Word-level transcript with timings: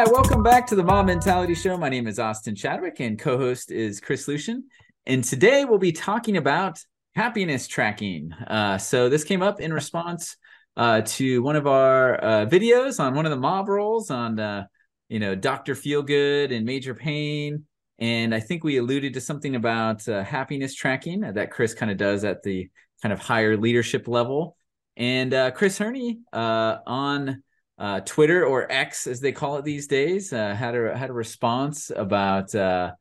Hi, 0.00 0.10
welcome 0.10 0.42
back 0.42 0.66
to 0.68 0.74
the 0.74 0.82
Mob 0.82 1.04
Mentality 1.04 1.54
Show. 1.54 1.76
My 1.76 1.90
name 1.90 2.06
is 2.06 2.18
Austin 2.18 2.54
Chadwick, 2.54 3.00
and 3.00 3.18
co 3.18 3.36
host 3.36 3.70
is 3.70 4.00
Chris 4.00 4.26
Lucian. 4.26 4.64
And 5.04 5.22
today 5.22 5.66
we'll 5.66 5.76
be 5.76 5.92
talking 5.92 6.38
about 6.38 6.82
happiness 7.14 7.68
tracking. 7.68 8.32
Uh, 8.32 8.78
so, 8.78 9.10
this 9.10 9.24
came 9.24 9.42
up 9.42 9.60
in 9.60 9.74
response 9.74 10.38
uh, 10.78 11.02
to 11.02 11.42
one 11.42 11.54
of 11.54 11.66
our 11.66 12.14
uh, 12.24 12.46
videos 12.46 12.98
on 12.98 13.14
one 13.14 13.26
of 13.26 13.30
the 13.30 13.36
mob 13.36 13.68
roles 13.68 14.10
on, 14.10 14.40
uh, 14.40 14.64
you 15.10 15.18
know, 15.18 15.34
Dr. 15.34 15.74
Feelgood 15.74 16.50
and 16.50 16.64
Major 16.64 16.94
Pain. 16.94 17.66
And 17.98 18.34
I 18.34 18.40
think 18.40 18.64
we 18.64 18.78
alluded 18.78 19.12
to 19.12 19.20
something 19.20 19.54
about 19.54 20.08
uh, 20.08 20.24
happiness 20.24 20.74
tracking 20.74 21.20
that 21.20 21.50
Chris 21.50 21.74
kind 21.74 21.92
of 21.92 21.98
does 21.98 22.24
at 22.24 22.42
the 22.42 22.70
kind 23.02 23.12
of 23.12 23.18
higher 23.18 23.54
leadership 23.54 24.08
level. 24.08 24.56
And 24.96 25.34
uh, 25.34 25.50
Chris 25.50 25.76
Herney 25.76 26.20
on 26.32 27.42
uh, 27.80 28.00
Twitter 28.00 28.44
or 28.44 28.70
X, 28.70 29.06
as 29.06 29.20
they 29.20 29.32
call 29.32 29.56
it 29.56 29.64
these 29.64 29.86
days, 29.86 30.32
uh, 30.32 30.54
had 30.54 30.76
a 30.76 30.96
had 30.96 31.10
a 31.10 31.14
response 31.14 31.90
about. 31.94 32.54
Uh, 32.54 32.92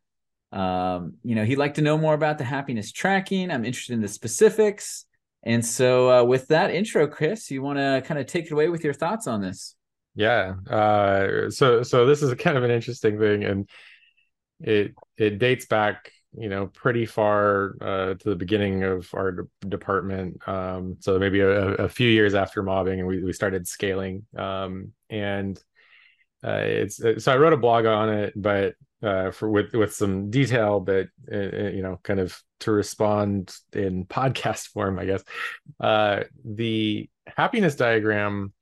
um, 0.51 1.13
you 1.23 1.35
know, 1.35 1.45
he'd 1.45 1.59
like 1.59 1.75
to 1.75 1.83
know 1.83 1.95
more 1.95 2.15
about 2.15 2.39
the 2.39 2.43
happiness 2.43 2.91
tracking. 2.91 3.51
I'm 3.51 3.65
interested 3.65 3.93
in 3.93 4.01
the 4.01 4.07
specifics. 4.07 5.05
And 5.43 5.63
so, 5.63 6.09
uh, 6.09 6.23
with 6.23 6.47
that 6.47 6.71
intro, 6.71 7.05
Chris, 7.05 7.51
you 7.51 7.61
want 7.61 7.77
to 7.77 8.01
kind 8.03 8.19
of 8.19 8.25
take 8.25 8.45
it 8.47 8.51
away 8.51 8.67
with 8.69 8.83
your 8.83 8.93
thoughts 8.93 9.27
on 9.27 9.41
this? 9.41 9.75
Yeah. 10.15 10.55
Uh, 10.67 11.51
so, 11.51 11.83
so 11.83 12.07
this 12.07 12.23
is 12.23 12.33
kind 12.33 12.57
of 12.57 12.63
an 12.63 12.71
interesting 12.71 13.19
thing, 13.19 13.43
and 13.43 13.69
it 14.59 14.95
it 15.17 15.37
dates 15.39 15.65
back 15.65 16.11
you 16.37 16.49
know 16.49 16.67
pretty 16.67 17.05
far 17.05 17.75
uh, 17.81 18.13
to 18.13 18.29
the 18.29 18.35
beginning 18.35 18.83
of 18.83 19.09
our 19.13 19.31
de- 19.31 19.67
department 19.67 20.47
um, 20.47 20.97
so 20.99 21.17
maybe 21.17 21.39
a, 21.39 21.73
a, 21.75 21.89
few 21.89 22.09
years 22.09 22.35
after 22.35 22.61
mobbing 22.61 22.99
and 22.99 23.07
we, 23.07 23.23
we 23.23 23.33
started 23.33 23.67
scaling 23.67 24.25
um, 24.37 24.91
and 25.09 25.59
uh, 26.43 26.61
it's 26.63 27.03
uh, 27.03 27.19
so 27.19 27.31
i 27.31 27.37
wrote 27.37 27.53
a 27.53 27.57
blog 27.57 27.85
on 27.85 28.09
it 28.09 28.33
but 28.35 28.75
uh, 29.01 29.31
for 29.31 29.49
with 29.49 29.73
with 29.73 29.93
some 29.93 30.29
detail 30.29 30.79
but 30.79 31.07
uh, 31.31 31.35
uh, 31.35 31.69
you 31.69 31.81
know 31.81 31.99
kind 32.03 32.19
of 32.19 32.39
to 32.59 32.71
respond 32.71 33.53
in 33.73 34.05
podcast 34.07 34.67
form 34.67 34.99
i 34.99 35.05
guess. 35.05 35.23
The 35.79 37.09
happiness 37.37 37.75
diagram 37.75 38.53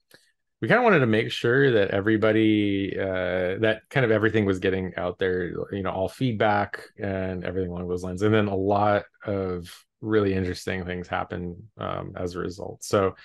we 0.62 0.68
kind 0.68 0.80
of 0.80 0.84
wanted 0.84 1.00
to 1.00 1.08
make 1.08 1.32
sure 1.32 1.72
that 1.72 1.92
everybody 1.92 2.98
uh, 3.00 3.60
that 3.60 3.82
kind 3.90 4.04
of 4.06 4.12
everything 4.12 4.46
was 4.46 4.60
getting 4.60 4.92
out 4.98 5.20
there 5.20 5.52
you 5.72 5.84
know 5.84 5.92
all 5.92 6.10
feedback 6.10 6.82
and 6.98 7.44
everything 7.44 7.70
along 7.70 7.88
those 7.88 8.04
lines. 8.04 8.24
And 8.24 8.34
then 8.34 8.48
a 8.48 8.56
lot 8.56 9.04
of 9.26 9.72
really 10.02 10.34
interesting 10.34 10.86
things 10.86 11.08
happen 11.08 11.70
um, 11.78 12.14
as 12.16 12.36
a 12.36 12.40
result. 12.40 12.84
So 12.84 13.16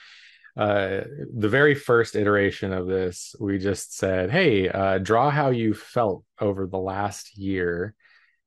uh, 0.57 1.01
the 1.35 1.49
very 1.49 1.75
first 1.75 2.17
iteration 2.17 2.73
of 2.73 2.87
this 2.87 3.35
we 3.41 3.57
just 3.57 3.97
said 3.97 4.31
hey 4.31 4.69
uh, 4.69 4.99
draw 4.99 5.31
how 5.31 5.49
you 5.51 5.73
felt 5.73 6.25
over 6.39 6.67
the 6.67 6.79
last 6.79 7.39
year. 7.39 7.95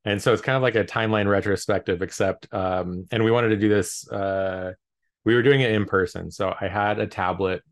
And 0.08 0.22
so 0.22 0.31
it's 0.31 0.44
kind 0.44 0.56
of 0.56 0.61
like 0.61 0.75
a 0.75 0.83
timeline 0.83 1.28
retrospective 1.28 2.03
except 2.03 2.53
um, 2.53 3.06
and 3.11 3.23
we 3.23 3.31
wanted 3.31 3.50
to 3.50 3.58
do 3.58 3.69
this 3.69 4.08
uh, 4.11 4.73
we 5.23 5.33
were 5.33 5.41
doing 5.41 5.61
it 5.61 5.72
in 5.72 5.86
person. 5.86 6.30
So 6.30 6.53
i 6.61 6.67
had 6.67 7.00
a 7.00 7.08
tablet 7.08 7.63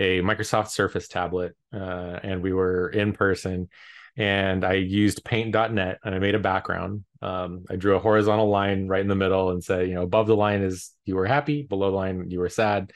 a 0.00 0.22
Microsoft 0.22 0.68
Surface 0.68 1.08
tablet, 1.08 1.54
uh, 1.74 2.18
and 2.22 2.42
we 2.42 2.54
were 2.54 2.88
in 2.88 3.12
person. 3.12 3.68
And 4.16 4.64
I 4.64 4.72
used 4.72 5.24
Paint.net, 5.24 5.98
and 6.02 6.14
I 6.14 6.18
made 6.18 6.34
a 6.34 6.40
background. 6.40 7.04
Um, 7.22 7.66
I 7.70 7.76
drew 7.76 7.94
a 7.94 8.00
horizontal 8.00 8.48
line 8.48 8.88
right 8.88 9.02
in 9.02 9.08
the 9.08 9.14
middle, 9.14 9.50
and 9.50 9.62
said, 9.62 9.88
you 9.88 9.94
know, 9.94 10.02
above 10.02 10.26
the 10.26 10.34
line 10.34 10.62
is 10.62 10.90
you 11.04 11.16
were 11.16 11.26
happy, 11.26 11.62
below 11.62 11.90
the 11.90 11.96
line 11.96 12.30
you 12.30 12.40
were 12.40 12.48
sad. 12.48 12.92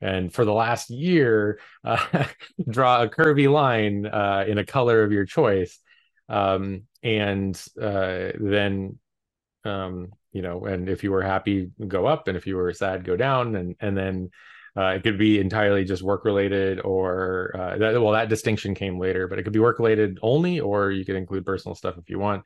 And 0.00 0.32
for 0.32 0.44
the 0.44 0.52
last 0.52 0.90
year, 0.90 1.58
uh, 1.84 2.26
draw 2.70 3.02
a 3.02 3.08
curvy 3.08 3.50
line 3.50 4.06
uh, 4.06 4.44
in 4.46 4.58
a 4.58 4.64
color 4.64 5.02
of 5.02 5.12
your 5.12 5.26
choice, 5.26 5.78
um, 6.28 6.84
and 7.02 7.60
uh, 7.80 8.30
then 8.38 8.98
um, 9.64 10.12
you 10.32 10.42
know, 10.42 10.66
and 10.66 10.88
if 10.88 11.02
you 11.02 11.10
were 11.10 11.22
happy, 11.22 11.70
go 11.86 12.06
up, 12.06 12.28
and 12.28 12.36
if 12.36 12.46
you 12.46 12.56
were 12.56 12.72
sad, 12.72 13.04
go 13.04 13.16
down, 13.16 13.56
and 13.56 13.74
and 13.80 13.96
then 13.96 14.30
uh, 14.76 14.86
it 14.86 15.02
could 15.02 15.18
be 15.18 15.38
entirely 15.38 15.84
just 15.84 16.02
work 16.02 16.24
related, 16.24 16.80
or 16.80 17.54
uh, 17.56 17.78
that, 17.78 18.02
well, 18.02 18.12
that 18.12 18.28
distinction 18.28 18.74
came 18.74 18.98
later, 18.98 19.28
but 19.28 19.38
it 19.38 19.44
could 19.44 19.52
be 19.52 19.60
work 19.60 19.78
related 19.78 20.18
only, 20.22 20.60
or 20.60 20.90
you 20.90 21.04
could 21.04 21.16
include 21.16 21.46
personal 21.46 21.74
stuff 21.74 21.96
if 21.96 22.10
you 22.10 22.18
want. 22.18 22.42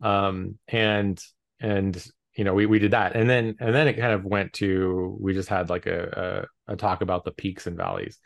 Um, 0.00 0.58
and 0.68 1.20
and 1.60 2.06
you 2.34 2.44
know, 2.44 2.54
we 2.54 2.66
we 2.66 2.78
did 2.78 2.92
that, 2.92 3.16
and 3.16 3.28
then 3.28 3.56
and 3.60 3.74
then 3.74 3.88
it 3.88 3.98
kind 3.98 4.12
of 4.12 4.24
went 4.24 4.54
to 4.54 5.16
we 5.20 5.34
just 5.34 5.48
had 5.48 5.68
like 5.68 5.86
a 5.86 6.46
a, 6.68 6.72
a 6.72 6.76
talk 6.76 7.02
about 7.02 7.24
the 7.24 7.32
peaks 7.32 7.66
and 7.66 7.76
valleys, 7.76 8.18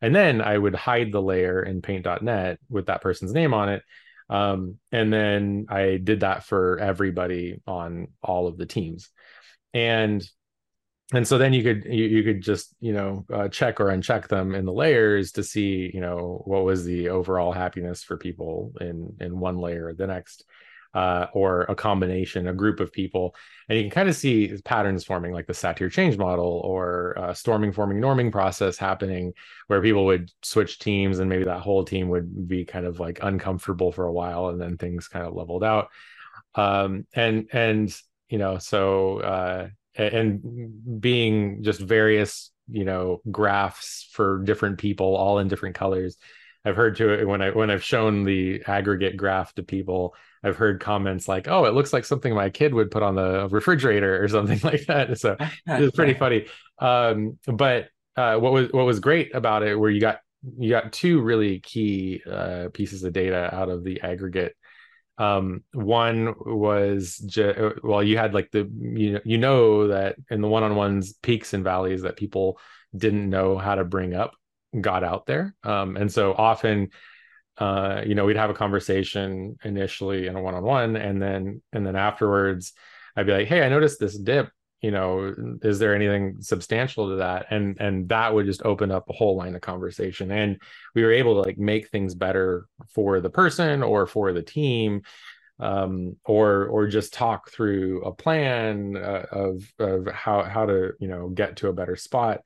and 0.00 0.14
then 0.14 0.40
I 0.40 0.56
would 0.56 0.74
hide 0.74 1.10
the 1.10 1.22
layer 1.22 1.62
in 1.62 1.82
Paint.net 1.82 2.58
with 2.68 2.86
that 2.86 3.02
person's 3.02 3.32
name 3.32 3.54
on 3.54 3.70
it. 3.70 3.82
Um, 4.30 4.78
and 4.92 5.12
then 5.12 5.66
I 5.68 5.98
did 6.02 6.20
that 6.20 6.44
for 6.44 6.78
everybody 6.78 7.60
on 7.66 8.08
all 8.22 8.46
of 8.46 8.56
the 8.56 8.66
teams. 8.66 9.10
And 9.72 10.24
and 11.12 11.26
so 11.26 11.38
then 11.38 11.52
you 11.52 11.62
could 11.62 11.84
you, 11.84 12.04
you 12.04 12.22
could 12.22 12.40
just 12.42 12.74
you 12.80 12.92
know 12.92 13.26
uh, 13.32 13.48
check 13.48 13.80
or 13.80 13.86
uncheck 13.86 14.28
them 14.28 14.54
in 14.54 14.64
the 14.64 14.72
layers 14.72 15.32
to 15.32 15.42
see 15.44 15.90
you 15.92 16.00
know 16.00 16.42
what 16.46 16.64
was 16.64 16.84
the 16.84 17.08
overall 17.10 17.52
happiness 17.52 18.02
for 18.02 18.16
people 18.16 18.72
in 18.80 19.16
in 19.20 19.38
one 19.38 19.58
layer 19.58 19.86
or 19.88 19.94
the 19.94 20.06
next 20.06 20.44
uh, 20.94 21.26
or 21.32 21.62
a 21.62 21.74
combination 21.74 22.48
a 22.48 22.54
group 22.54 22.80
of 22.80 22.92
people. 22.92 23.34
And 23.68 23.76
you 23.76 23.84
can 23.84 23.90
kind 23.90 24.08
of 24.08 24.16
see 24.16 24.56
patterns 24.64 25.04
forming 25.04 25.32
like 25.32 25.46
the 25.46 25.52
Satir 25.52 25.90
change 25.90 26.16
model 26.16 26.60
or 26.64 27.18
uh, 27.18 27.34
storming 27.34 27.72
forming 27.72 28.00
norming 28.00 28.30
process 28.32 28.78
happening 28.78 29.32
where 29.66 29.82
people 29.82 30.06
would 30.06 30.30
switch 30.42 30.78
teams 30.78 31.18
and 31.18 31.28
maybe 31.28 31.44
that 31.44 31.60
whole 31.60 31.84
team 31.84 32.08
would 32.10 32.48
be 32.48 32.64
kind 32.64 32.86
of 32.86 33.00
like 33.00 33.18
uncomfortable 33.22 33.92
for 33.92 34.06
a 34.06 34.12
while 34.12 34.48
and 34.48 34.60
then 34.60 34.76
things 34.78 35.08
kind 35.08 35.26
of 35.26 35.34
leveled 35.34 35.64
out. 35.64 35.88
Um, 36.54 37.06
and 37.14 37.48
and 37.52 37.94
you 38.28 38.38
know 38.38 38.58
so 38.58 39.18
uh, 39.20 39.68
and 39.96 41.00
being 41.00 41.62
just 41.62 41.80
various 41.80 42.50
you 42.68 42.84
know 42.84 43.20
graphs 43.30 44.08
for 44.12 44.42
different 44.44 44.78
people 44.78 45.16
all 45.16 45.38
in 45.38 45.48
different 45.48 45.74
colors. 45.74 46.16
I've 46.64 46.76
heard 46.76 46.96
to 46.96 47.10
it 47.10 47.28
when 47.28 47.42
i 47.42 47.50
when 47.50 47.70
i've 47.70 47.84
shown 47.84 48.24
the 48.24 48.62
aggregate 48.66 49.18
graph 49.18 49.52
to 49.56 49.62
people 49.62 50.14
i've 50.42 50.56
heard 50.56 50.80
comments 50.80 51.28
like 51.28 51.46
oh 51.46 51.66
it 51.66 51.74
looks 51.74 51.92
like 51.92 52.06
something 52.06 52.34
my 52.34 52.48
kid 52.48 52.72
would 52.72 52.90
put 52.90 53.02
on 53.02 53.14
the 53.16 53.48
refrigerator 53.50 54.22
or 54.22 54.28
something 54.28 54.58
like 54.64 54.86
that. 54.86 55.18
So 55.18 55.36
it's 55.66 55.94
pretty 55.94 56.14
funny. 56.14 56.46
Um, 56.78 57.38
but 57.46 57.88
uh, 58.16 58.38
what 58.38 58.52
was 58.52 58.68
what 58.70 58.86
was 58.86 59.00
great 59.00 59.34
about 59.34 59.62
it 59.62 59.78
where 59.78 59.90
you 59.90 60.00
got 60.00 60.20
you 60.58 60.70
got 60.70 60.92
two 60.92 61.20
really 61.20 61.60
key 61.60 62.22
uh, 62.30 62.68
pieces 62.72 63.02
of 63.04 63.12
data 63.12 63.54
out 63.54 63.68
of 63.68 63.84
the 63.84 64.00
aggregate 64.00 64.54
um 65.18 65.62
one 65.72 66.34
was 66.44 67.18
ju- 67.18 67.78
well 67.84 68.02
you 68.02 68.18
had 68.18 68.34
like 68.34 68.50
the 68.50 68.68
you 68.80 69.12
know 69.12 69.20
you 69.24 69.38
know 69.38 69.88
that 69.88 70.16
in 70.28 70.40
the 70.40 70.48
one-on-ones 70.48 71.14
peaks 71.22 71.54
and 71.54 71.62
valleys 71.62 72.02
that 72.02 72.16
people 72.16 72.58
didn't 72.96 73.30
know 73.30 73.56
how 73.56 73.74
to 73.76 73.84
bring 73.84 74.14
up 74.14 74.34
got 74.80 75.04
out 75.04 75.24
there. 75.26 75.54
Um 75.62 75.96
and 75.96 76.10
so 76.12 76.32
often 76.34 76.90
uh 77.58 78.02
you 78.04 78.14
know 78.16 78.24
we'd 78.24 78.36
have 78.36 78.50
a 78.50 78.54
conversation 78.54 79.56
initially 79.62 80.26
in 80.26 80.34
a 80.36 80.42
one-on-one 80.42 80.96
and 80.96 81.22
then 81.22 81.62
and 81.72 81.86
then 81.86 81.94
afterwards 81.94 82.72
i'd 83.16 83.26
be 83.26 83.32
like 83.32 83.46
hey 83.46 83.62
i 83.62 83.68
noticed 83.68 84.00
this 84.00 84.18
dip 84.18 84.48
you 84.84 84.90
know 84.90 85.34
is 85.62 85.78
there 85.78 85.94
anything 85.94 86.36
substantial 86.40 87.08
to 87.08 87.16
that? 87.16 87.46
And 87.50 87.80
and 87.80 88.08
that 88.10 88.34
would 88.34 88.46
just 88.46 88.62
open 88.64 88.90
up 88.90 89.08
a 89.08 89.14
whole 89.14 89.34
line 89.36 89.54
of 89.54 89.62
conversation. 89.62 90.30
And 90.30 90.60
we 90.94 91.02
were 91.04 91.12
able 91.12 91.34
to 91.34 91.48
like 91.48 91.58
make 91.58 91.88
things 91.88 92.14
better 92.14 92.66
for 92.94 93.20
the 93.20 93.30
person 93.30 93.82
or 93.82 94.06
for 94.06 94.32
the 94.34 94.42
team 94.42 95.02
um, 95.58 96.16
or 96.26 96.66
or 96.66 96.86
just 96.86 97.14
talk 97.14 97.50
through 97.50 98.02
a 98.02 98.12
plan 98.12 98.96
uh, 98.96 99.24
of 99.32 99.72
of 99.78 100.06
how 100.08 100.42
how 100.42 100.66
to 100.66 100.92
you 101.00 101.08
know 101.08 101.30
get 101.30 101.56
to 101.56 101.68
a 101.68 101.72
better 101.80 101.96
spot. 101.96 102.42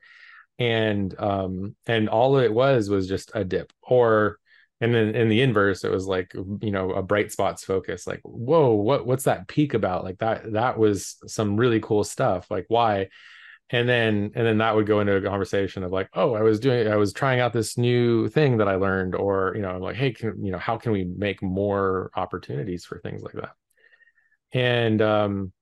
And 0.61 1.14
um 1.19 1.75
and 1.87 2.08
all 2.08 2.38
it 2.38 2.52
was 2.52 2.88
was 2.88 3.08
just 3.08 3.32
a 3.34 3.44
dip. 3.44 3.73
Or 3.82 4.38
and 4.81 4.95
then 4.95 5.15
in 5.15 5.29
the 5.29 5.41
inverse 5.41 5.83
it 5.85 5.91
was 5.91 6.07
like 6.07 6.33
you 6.35 6.71
know 6.71 6.93
a 6.93 7.03
bright 7.03 7.33
spots 7.33 7.65
focus 7.65 8.07
like 8.07 8.21
whoa 8.23 8.71
what 8.73 9.07
what's 9.07 9.25
that 9.25 9.49
peak 9.49 9.75
about? 9.75 10.05
Like 10.05 10.19
that 10.19 10.53
that 10.53 10.79
was 10.79 11.17
some 11.27 11.57
really 11.57 11.81
cool 11.81 12.05
stuff 12.05 12.51
like 12.51 12.67
why? 12.69 13.09
And 13.71 13.89
then 13.89 14.33
and 14.35 14.47
then 14.47 14.59
that 14.59 14.75
would 14.75 14.87
go 14.87 15.01
into 15.01 15.15
a 15.15 15.21
conversation 15.21 15.83
of 15.83 15.93
like 15.93 16.09
oh 16.15 16.33
i 16.33 16.41
was 16.41 16.59
doing 16.59 16.89
i 16.89 16.97
was 16.97 17.13
trying 17.13 17.41
out 17.41 17.53
this 17.53 17.77
new 17.77 18.27
thing 18.29 18.57
that 18.59 18.69
i 18.69 18.77
learned 18.77 19.15
or 19.15 19.53
you 19.55 19.61
know 19.61 19.69
i'm 19.69 19.83
like 19.83 19.97
hey 19.97 20.11
can, 20.13 20.43
you 20.43 20.51
know 20.51 20.57
how 20.57 20.79
can 20.79 20.91
we 20.91 21.05
make 21.05 21.43
more 21.43 22.11
opportunities 22.17 22.87
for 22.87 22.99
things 22.99 23.23
like 23.23 23.35
that? 23.35 23.51
And 24.53 25.03
um 25.03 25.53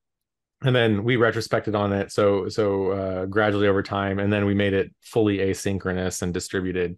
and 0.63 0.75
then 0.75 1.03
we 1.03 1.17
retrospected 1.17 1.75
on 1.75 1.93
it 1.93 2.13
so 2.13 2.49
so 2.49 2.91
uh 2.93 3.27
gradually 3.27 3.67
over 3.67 3.83
time 3.83 4.21
and 4.21 4.33
then 4.33 4.47
we 4.47 4.55
made 4.55 4.73
it 4.73 4.95
fully 5.01 5.39
asynchronous 5.39 6.23
and 6.23 6.33
distributed 6.33 6.97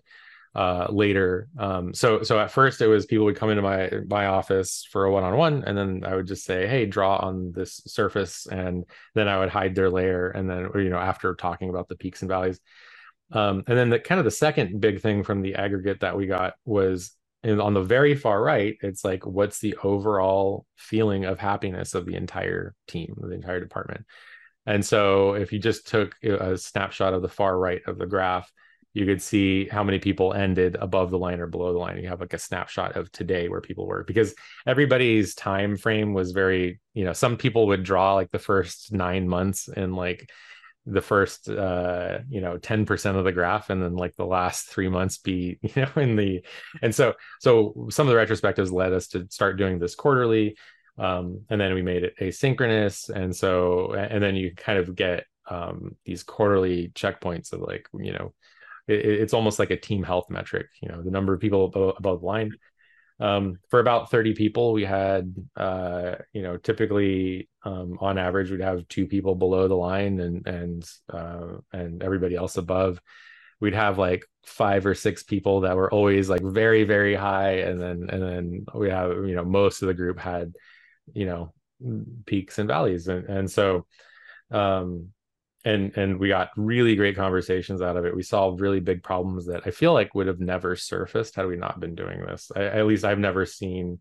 uh, 0.58 0.88
later. 0.90 1.49
Um, 1.56 1.94
so 1.94 2.25
so 2.25 2.37
at 2.40 2.50
first 2.50 2.81
it 2.81 2.88
was 2.88 3.06
people 3.06 3.26
would 3.26 3.37
come 3.37 3.50
into 3.50 3.62
my 3.62 3.90
my 4.08 4.26
office 4.26 4.84
for 4.90 5.05
a 5.05 5.12
one 5.12 5.22
on 5.22 5.37
one, 5.37 5.62
and 5.64 5.78
then 5.78 6.02
I 6.05 6.16
would 6.16 6.26
just 6.26 6.44
say, 6.44 6.66
"Hey, 6.66 6.84
draw 6.84 7.16
on 7.19 7.52
this 7.52 7.81
surface," 7.87 8.44
and 8.49 8.84
then 9.14 9.28
I 9.28 9.38
would 9.38 9.50
hide 9.50 9.76
their 9.76 9.88
layer, 9.88 10.31
and 10.31 10.50
then 10.50 10.69
you 10.75 10.90
know 10.90 10.99
after 10.99 11.37
talking 11.37 11.70
about 11.70 11.87
the 11.87 11.94
peaks 11.94 12.22
and 12.22 12.28
valleys. 12.28 12.58
Um, 13.31 13.62
and 13.69 13.78
then 13.78 13.88
the 13.90 14.00
kind 14.00 14.19
of 14.19 14.25
the 14.25 14.32
second 14.32 14.81
big 14.81 15.00
thing 15.00 15.22
from 15.22 15.43
the 15.43 15.55
aggregate 15.55 16.00
that 16.00 16.16
we 16.16 16.26
got 16.26 16.55
was 16.64 17.12
on 17.44 17.75
the 17.75 17.82
very 17.82 18.16
far 18.16 18.43
right, 18.43 18.76
it's 18.82 19.05
like 19.05 19.25
what's 19.25 19.60
the 19.60 19.76
overall 19.84 20.66
feeling 20.76 21.25
of 21.25 21.38
happiness 21.38 21.94
of 21.94 22.05
the 22.05 22.16
entire 22.16 22.75
team, 22.88 23.14
the 23.16 23.31
entire 23.31 23.60
department. 23.60 24.06
And 24.66 24.84
so 24.84 25.34
if 25.34 25.52
you 25.52 25.60
just 25.60 25.87
took 25.87 26.16
a 26.25 26.58
snapshot 26.58 27.14
of 27.14 27.22
the 27.22 27.28
far 27.28 27.56
right 27.56 27.81
of 27.87 27.96
the 27.96 28.06
graph, 28.06 28.52
you 28.94 29.06
could 29.06 29.23
see 29.23 29.67
how 29.69 29.85
many 29.85 29.99
people 29.99 30.32
ended 30.32 30.76
above 30.81 31.11
the 31.11 31.19
line 31.19 31.40
or 31.40 31.46
below 31.46 31.73
the 31.73 31.79
line. 31.79 31.99
You 31.99 32.08
have 32.08 32.20
like 32.20 32.32
a 32.32 32.38
snapshot 32.38 32.96
of 32.96 33.12
today 33.12 33.49
where 33.49 33.61
people 33.61 33.87
were 33.87 34.05
because 34.05 34.35
everybody's 34.67 35.35
time 35.35 35.76
frame 35.76 36.14
was 36.14 36.32
very, 36.32 36.81
you 36.94 37.05
know, 37.05 37.12
some 37.12 37.37
people 37.37 37.67
would 37.69 37.85
draw 37.85 38.14
like 38.14 38.31
the 38.31 38.38
first 38.38 38.93
nine 38.93 39.29
months 39.29 39.69
and 39.69 39.94
like 39.94 40.31
the 40.90 41.02
first 41.02 41.50
uh 41.50 42.19
you 42.31 42.40
know 42.40 42.56
10% 42.56 43.17
of 43.17 43.25
the 43.25 43.32
graph 43.32 43.69
and 43.69 43.82
then 43.82 43.94
like 43.94 44.17
the 44.17 44.25
last 44.25 44.69
three 44.69 44.88
months 44.88 45.19
be 45.19 45.58
you 45.62 45.82
know 45.82 45.91
in 46.00 46.17
the 46.17 46.43
and 46.82 46.94
so 46.94 47.12
so 47.41 47.88
some 47.91 48.08
of 48.08 48.14
the 48.14 48.19
retrospectives 48.19 48.73
led 48.73 48.93
us 48.93 49.08
to 49.08 49.26
start 49.29 49.58
doing 49.58 49.79
this 49.79 49.94
quarterly 49.94 50.56
um 50.96 51.43
and 51.50 51.61
then 51.61 51.75
we 51.75 51.82
made 51.82 52.05
it 52.05 52.14
asynchronous 52.19 53.11
and 53.11 53.37
so 53.37 53.93
and 53.93 54.23
then 54.23 54.34
you 54.34 54.55
kind 54.55 54.79
of 54.79 54.94
get 54.94 55.25
um 55.50 55.94
these 56.06 56.23
quarterly 56.23 56.91
checkpoints 56.94 57.52
of 57.52 57.61
like 57.61 57.87
you 57.99 58.12
know 58.12 58.32
it, 58.88 59.05
it's 59.05 59.35
almost 59.35 59.58
like 59.58 59.70
a 59.70 59.76
team 59.76 60.02
health 60.02 60.31
metric 60.31 60.67
you 60.82 60.88
know 60.88 61.02
the 61.02 61.11
number 61.11 61.32
of 61.32 61.40
people 61.40 61.67
above, 61.67 61.94
above 61.99 62.23
line. 62.23 62.52
Um, 63.20 63.58
for 63.69 63.81
about 63.81 64.12
30 64.12 64.35
people 64.35 64.73
we 64.73 64.85
had 64.85 65.35
uh, 65.56 66.17
you 66.32 66.43
know 66.43 66.56
typically 66.56 67.49
um, 67.64 67.99
on 68.00 68.17
average 68.17 68.50
we'd 68.50 68.61
have 68.61 68.87
two 68.88 69.06
people 69.06 69.35
below 69.35 69.67
the 69.67 69.75
line 69.75 70.20
and 70.20 70.46
and 70.46 70.88
uh, 71.12 71.58
and 71.73 72.02
everybody 72.02 72.37
else 72.37 72.56
above. 72.56 73.00
We'd 73.61 73.75
have 73.75 73.99
like 73.99 74.25
five 74.46 74.87
or 74.87 74.94
six 74.94 75.25
people 75.25 75.62
that 75.62 75.76
were 75.76 75.93
always 75.93 76.31
like 76.31 76.43
very 76.43 76.84
very 76.84 77.17
high 77.17 77.58
and 77.58 77.81
then 77.81 78.08
and 78.08 78.23
then 78.23 78.67
we 78.73 78.88
have 78.91 79.11
you 79.11 79.34
know 79.34 79.44
most 79.44 79.82
of 79.82 79.88
the 79.88 79.94
group 79.94 80.19
had 80.19 80.55
you 81.12 81.26
know 81.26 81.52
peaks 82.25 82.58
and 82.58 82.69
valleys. 82.69 83.08
And 83.08 83.25
and 83.25 83.50
so 83.50 83.87
um 84.50 85.08
and 85.64 85.96
and 85.96 86.19
we 86.19 86.28
got 86.28 86.50
really 86.56 86.94
great 86.94 87.16
conversations 87.16 87.82
out 87.82 87.96
of 87.96 88.05
it. 88.05 88.14
We 88.14 88.22
solved 88.22 88.60
really 88.60 88.81
big 88.81 89.02
problems 89.02 89.46
that 89.46 89.62
i 89.66 89.70
feel 89.70 89.93
like 89.93 90.14
would 90.14 90.26
have 90.26 90.40
never 90.40 90.76
surfaced 90.76 91.34
had 91.34 91.46
we 91.46 91.56
not 91.56 91.81
been 91.81 91.94
doing 91.94 92.20
this. 92.20 92.50
I, 92.55 92.64
at 92.64 92.87
least 92.87 93.05
i've 93.05 93.19
never 93.19 93.44
seen 93.44 93.99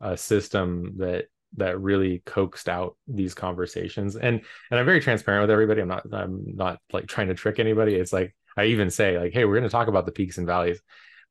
a 0.00 0.16
system 0.16 0.94
that 0.98 1.26
that 1.58 1.80
really 1.80 2.22
coaxed 2.26 2.68
out 2.68 2.96
these 3.06 3.34
conversations. 3.34 4.16
And 4.16 4.42
and 4.70 4.80
i'm 4.80 4.86
very 4.86 5.00
transparent 5.00 5.42
with 5.42 5.50
everybody. 5.50 5.80
I'm 5.80 5.88
not 5.88 6.12
i'm 6.12 6.44
not 6.56 6.80
like 6.92 7.06
trying 7.06 7.28
to 7.28 7.34
trick 7.34 7.58
anybody. 7.58 7.94
It's 7.94 8.12
like 8.12 8.34
i 8.56 8.64
even 8.66 8.90
say 8.90 9.18
like 9.18 9.32
hey 9.32 9.44
we're 9.44 9.54
going 9.54 9.62
to 9.62 9.70
talk 9.70 9.88
about 9.88 10.06
the 10.06 10.12
peaks 10.12 10.38
and 10.38 10.46
valleys. 10.46 10.80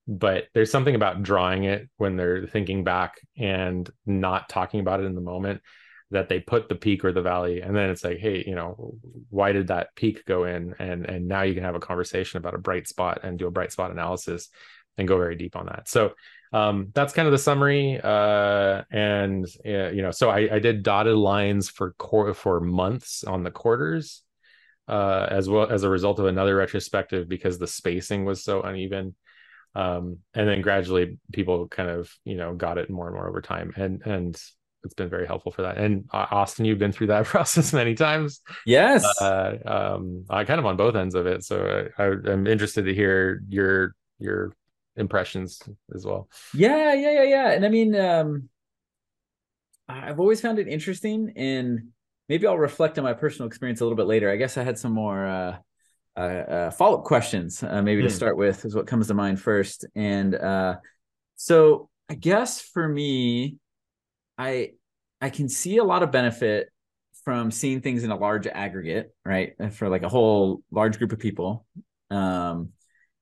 But 0.08 0.46
there's 0.54 0.72
something 0.72 0.94
about 0.94 1.24
drawing 1.24 1.64
it 1.64 1.90
when 1.98 2.16
they're 2.16 2.46
thinking 2.46 2.84
back 2.84 3.16
and 3.38 3.90
not 4.06 4.50
talking 4.50 4.80
about 4.80 5.00
it 5.00 5.06
in 5.06 5.16
the 5.16 5.22
moment 5.22 5.62
that 6.12 6.30
they 6.30 6.40
put 6.40 6.70
the 6.70 6.76
peak 6.76 7.04
or 7.04 7.12
the 7.12 7.22
valley 7.22 7.62
and 7.62 7.76
then 7.76 7.90
it's 7.90 8.04
like 8.04 8.20
hey 8.20 8.44
you 8.46 8.56
know 8.56 8.96
why 9.30 9.52
did 9.52 9.68
that 9.68 9.94
peak 9.96 10.26
go 10.26 10.46
in? 10.46 10.74
And 10.80 11.06
and 11.06 11.28
now 11.28 11.42
you 11.42 11.54
can 11.54 11.64
have 11.64 11.76
a 11.76 11.80
conversation 11.80 12.38
about 12.38 12.56
a 12.56 12.60
bright 12.60 12.88
spot 12.88 13.22
and 13.24 13.38
do 13.38 13.48
a 13.48 13.52
bright 13.52 13.72
spot 13.72 13.92
analysis 13.92 14.50
and 14.98 15.08
go 15.08 15.18
very 15.18 15.36
deep 15.36 15.56
on 15.56 15.66
that. 15.66 15.90
So 15.90 16.14
um, 16.54 16.92
that's 16.94 17.14
kind 17.14 17.28
of 17.28 17.34
the 17.34 17.38
summary 17.38 18.00
uh, 18.02 18.84
and 18.90 19.46
uh, 19.66 19.90
you 19.90 20.02
know 20.02 20.12
so 20.12 20.30
I, 20.30 20.56
I, 20.56 20.60
did 20.60 20.84
dotted 20.84 21.16
lines 21.16 21.70
for 21.70 21.92
core 21.94 22.34
for 22.34 22.62
months 22.62 23.26
on 23.26 23.44
the 23.44 23.52
quarters 23.52 24.22
uh, 24.88 25.28
as 25.30 25.50
well 25.50 25.70
as 25.70 25.84
a 25.84 25.90
result 25.90 26.20
of 26.20 26.28
another 26.28 26.56
retrospective 26.56 27.28
because 27.28 27.58
the 27.60 27.68
spacing 27.68 28.24
was 28.24 28.44
so 28.44 28.62
uneven. 28.62 29.16
Um, 29.74 30.20
and 30.34 30.48
then 30.48 30.62
gradually 30.62 31.18
people 31.34 31.68
kind 31.68 31.90
of 31.90 32.10
you 32.24 32.38
know 32.38 32.54
got 32.54 32.78
it 32.78 32.90
more 32.90 33.08
and 33.08 33.16
more 33.16 33.28
over 33.28 33.42
time. 33.42 33.74
And 33.76 34.02
and 34.06 34.42
it's 34.86 34.94
been 34.94 35.10
very 35.10 35.28
helpful 35.28 35.52
for 35.52 35.64
that. 35.64 35.78
And 35.78 36.06
uh, 36.14 36.28
Austin, 36.32 36.64
you've 36.64 36.80
been 36.80 36.92
through 36.92 37.08
that 37.08 37.26
process 37.34 37.74
many 37.74 37.96
times. 37.96 38.42
Yes. 38.66 39.04
Uh, 39.20 39.58
um, 39.66 40.26
I 40.30 40.46
kind 40.46 40.60
of 40.60 40.66
on 40.66 40.78
both 40.78 40.96
ends 40.96 41.16
of 41.16 41.26
it, 41.26 41.44
so 41.44 41.90
I, 41.98 42.04
am 42.32 42.48
interested 42.48 42.86
to 42.86 42.94
hear 42.94 43.42
your 43.50 43.96
your 44.20 44.54
impressions 44.96 45.62
as 45.94 46.06
well. 46.06 46.30
Yeah, 46.54 46.94
yeah, 46.94 47.12
yeah, 47.12 47.24
yeah. 47.24 47.52
And 47.52 47.66
I 47.66 47.70
mean, 47.70 47.96
um, 47.96 48.50
I've 49.88 50.20
always 50.20 50.42
found 50.42 50.60
it 50.60 50.68
interesting, 50.68 51.34
and 51.36 51.90
maybe 52.30 52.48
I'll 52.48 52.58
reflect 52.58 52.98
on 52.98 53.04
my 53.04 53.14
personal 53.14 53.48
experience 53.48 53.82
a 53.82 53.84
little 53.84 53.98
bit 53.98 54.08
later. 54.08 54.32
I 54.32 54.36
guess 54.36 54.58
I 54.58 54.64
had 54.64 54.80
some 54.80 54.94
more 54.94 55.26
uh, 55.26 55.58
uh, 56.18 56.20
uh 56.20 56.72
follow 56.72 57.00
up 57.00 57.04
questions, 57.04 57.62
uh, 57.62 57.82
maybe 57.82 58.02
to 58.02 58.08
hmm. 58.08 58.14
start 58.14 58.38
with, 58.38 58.66
is 58.66 58.76
what 58.76 58.88
comes 58.88 59.08
to 59.08 59.14
mind 59.14 59.42
first. 59.42 59.86
And 59.96 60.34
uh, 60.34 60.78
so, 61.36 61.90
I 62.10 62.16
guess 62.16 62.62
for 62.62 62.88
me, 62.88 63.58
I 64.38 64.72
I 65.22 65.30
can 65.30 65.50
see 65.50 65.78
a 65.78 65.84
lot 65.84 66.04
of 66.04 66.12
benefit 66.12 66.70
from 67.24 67.50
seeing 67.50 67.82
things 67.82 68.04
in 68.04 68.12
a 68.12 68.16
large 68.16 68.48
aggregate, 68.48 69.14
right? 69.26 69.54
For 69.74 69.90
like 69.90 70.04
a 70.04 70.10
whole 70.10 70.62
large 70.72 70.98
group 70.98 71.12
of 71.12 71.20
people. 71.20 71.66
Um, 72.12 72.70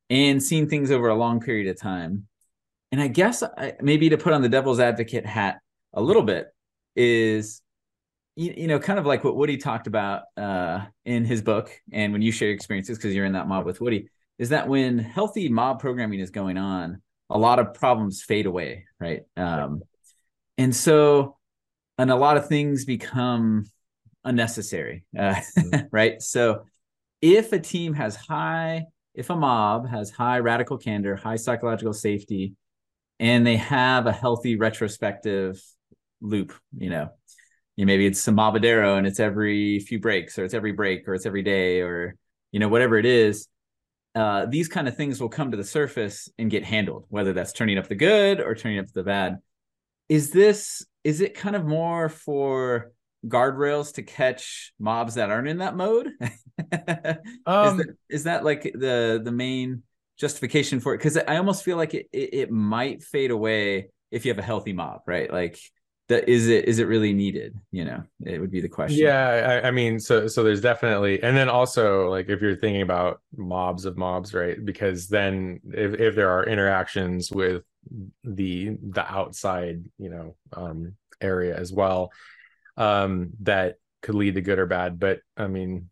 and 0.09 0.43
seeing 0.43 0.67
things 0.67 0.91
over 0.91 1.07
a 1.07 1.15
long 1.15 1.39
period 1.39 1.67
of 1.67 1.79
time. 1.79 2.27
And 2.91 3.01
I 3.01 3.07
guess 3.07 3.41
I, 3.41 3.73
maybe 3.81 4.09
to 4.09 4.17
put 4.17 4.33
on 4.33 4.41
the 4.41 4.49
devil's 4.49 4.79
advocate 4.79 5.25
hat 5.25 5.59
a 5.93 6.01
little 6.01 6.21
bit 6.21 6.47
is 6.95 7.61
you, 8.35 8.53
you 8.55 8.67
know 8.67 8.79
kind 8.79 8.99
of 8.99 9.05
like 9.05 9.23
what 9.23 9.35
Woody 9.35 9.57
talked 9.57 9.87
about 9.87 10.23
uh, 10.37 10.85
in 11.05 11.25
his 11.25 11.41
book 11.41 11.71
and 11.91 12.13
when 12.13 12.21
you 12.21 12.31
share 12.31 12.51
experiences 12.51 12.97
because 12.97 13.15
you're 13.15 13.25
in 13.25 13.33
that 13.33 13.47
mob 13.47 13.65
with 13.65 13.81
Woody 13.81 14.09
is 14.37 14.49
that 14.49 14.67
when 14.67 14.99
healthy 14.99 15.49
mob 15.49 15.79
programming 15.79 16.19
is 16.19 16.29
going 16.29 16.57
on 16.57 17.01
a 17.29 17.37
lot 17.37 17.57
of 17.57 17.73
problems 17.73 18.21
fade 18.21 18.45
away 18.45 18.85
right 18.99 19.21
um, 19.37 19.81
and 20.57 20.75
so 20.75 21.37
and 21.97 22.11
a 22.11 22.15
lot 22.15 22.37
of 22.37 22.47
things 22.47 22.85
become 22.85 23.65
unnecessary 24.23 25.03
uh, 25.17 25.39
right? 25.91 26.21
So 26.21 26.65
if 27.21 27.51
a 27.53 27.59
team 27.59 27.93
has 27.93 28.15
high 28.15 28.85
if 29.15 29.29
a 29.29 29.35
mob 29.35 29.87
has 29.87 30.09
high 30.11 30.39
radical 30.39 30.77
candor 30.77 31.15
high 31.15 31.35
psychological 31.35 31.93
safety 31.93 32.55
and 33.19 33.45
they 33.45 33.57
have 33.57 34.07
a 34.07 34.11
healthy 34.11 34.55
retrospective 34.55 35.61
loop 36.21 36.53
you 36.77 36.89
know 36.89 37.09
you 37.75 37.85
maybe 37.85 38.05
it's 38.05 38.19
some 38.19 38.35
mobadero 38.35 38.97
and 38.97 39.07
it's 39.07 39.19
every 39.19 39.79
few 39.79 39.99
breaks 39.99 40.37
or 40.37 40.45
it's 40.45 40.53
every 40.53 40.71
break 40.71 41.07
or 41.07 41.13
it's 41.13 41.25
every 41.25 41.43
day 41.43 41.81
or 41.81 42.15
you 42.51 42.59
know 42.59 42.67
whatever 42.67 42.97
it 42.97 43.05
is 43.05 43.47
uh, 44.15 44.45
these 44.45 44.67
kind 44.67 44.87
of 44.87 44.95
things 44.95 45.19
will 45.19 45.29
come 45.29 45.49
to 45.49 45.57
the 45.57 45.63
surface 45.63 46.29
and 46.37 46.51
get 46.51 46.63
handled 46.63 47.05
whether 47.09 47.33
that's 47.33 47.53
turning 47.53 47.77
up 47.77 47.87
the 47.87 47.95
good 47.95 48.39
or 48.39 48.53
turning 48.53 48.79
up 48.79 48.87
the 48.93 49.03
bad 49.03 49.37
is 50.09 50.31
this 50.31 50.85
is 51.03 51.21
it 51.21 51.33
kind 51.33 51.55
of 51.55 51.65
more 51.65 52.09
for 52.09 52.91
guardrails 53.27 53.95
to 53.95 54.03
catch 54.03 54.73
mobs 54.79 55.15
that 55.15 55.29
aren't 55.29 55.47
in 55.47 55.59
that 55.59 55.75
mode? 55.75 56.11
Um, 57.45 57.79
is, 57.79 57.85
that, 57.85 57.95
is 58.09 58.23
that 58.25 58.43
like 58.43 58.63
the 58.63 59.19
the 59.23 59.31
main 59.31 59.83
justification 60.17 60.79
for 60.79 60.93
it? 60.93 60.99
Because 60.99 61.17
i 61.17 61.37
almost 61.37 61.63
feel 61.63 61.77
like 61.77 61.93
it, 61.93 62.07
it, 62.13 62.33
it 62.33 62.51
might 62.51 63.03
fade 63.03 63.31
away 63.31 63.89
if 64.11 64.23
you 64.23 64.31
have 64.31 64.39
a 64.39 64.43
healthy 64.43 64.71
mob 64.71 65.01
right? 65.07 65.31
Like 65.31 65.59
that 66.09 66.29
is 66.29 66.47
it 66.47 66.65
is 66.65 66.79
it 66.79 66.87
really 66.87 67.11
needed? 67.11 67.55
You 67.71 67.85
know 67.85 68.03
it 68.23 68.39
would 68.39 68.51
be 68.51 68.61
the 68.61 68.69
question. 68.69 68.99
Yeah 68.99 69.61
I, 69.63 69.67
I, 69.67 69.71
mean 69.71 69.99
so 69.99 70.27
so 70.27 70.43
there's 70.43 70.61
definitely 70.61 71.21
and 71.23 71.35
then 71.35 71.49
also 71.49 72.09
like 72.09 72.29
if 72.29 72.39
you're 72.39 72.55
thinking 72.55 72.83
about 72.83 73.19
mobs 73.35 73.85
of 73.85 73.97
mobs 73.97 74.33
right? 74.33 74.63
Because 74.63 75.07
then 75.07 75.59
if, 75.71 75.95
if 75.95 76.15
there 76.15 76.29
are 76.29 76.45
interactions 76.45 77.31
with 77.31 77.63
the 78.23 78.77
the 78.81 79.01
outside 79.01 79.83
you 79.97 80.09
know 80.09 80.35
um 80.53 80.95
area 81.21 81.55
as 81.55 81.71
well 81.71 82.11
um 82.77 83.31
that 83.41 83.75
could 84.01 84.15
lead 84.15 84.35
to 84.35 84.41
good 84.41 84.59
or 84.59 84.65
bad 84.65 84.99
but 84.99 85.19
i 85.37 85.47
mean 85.47 85.89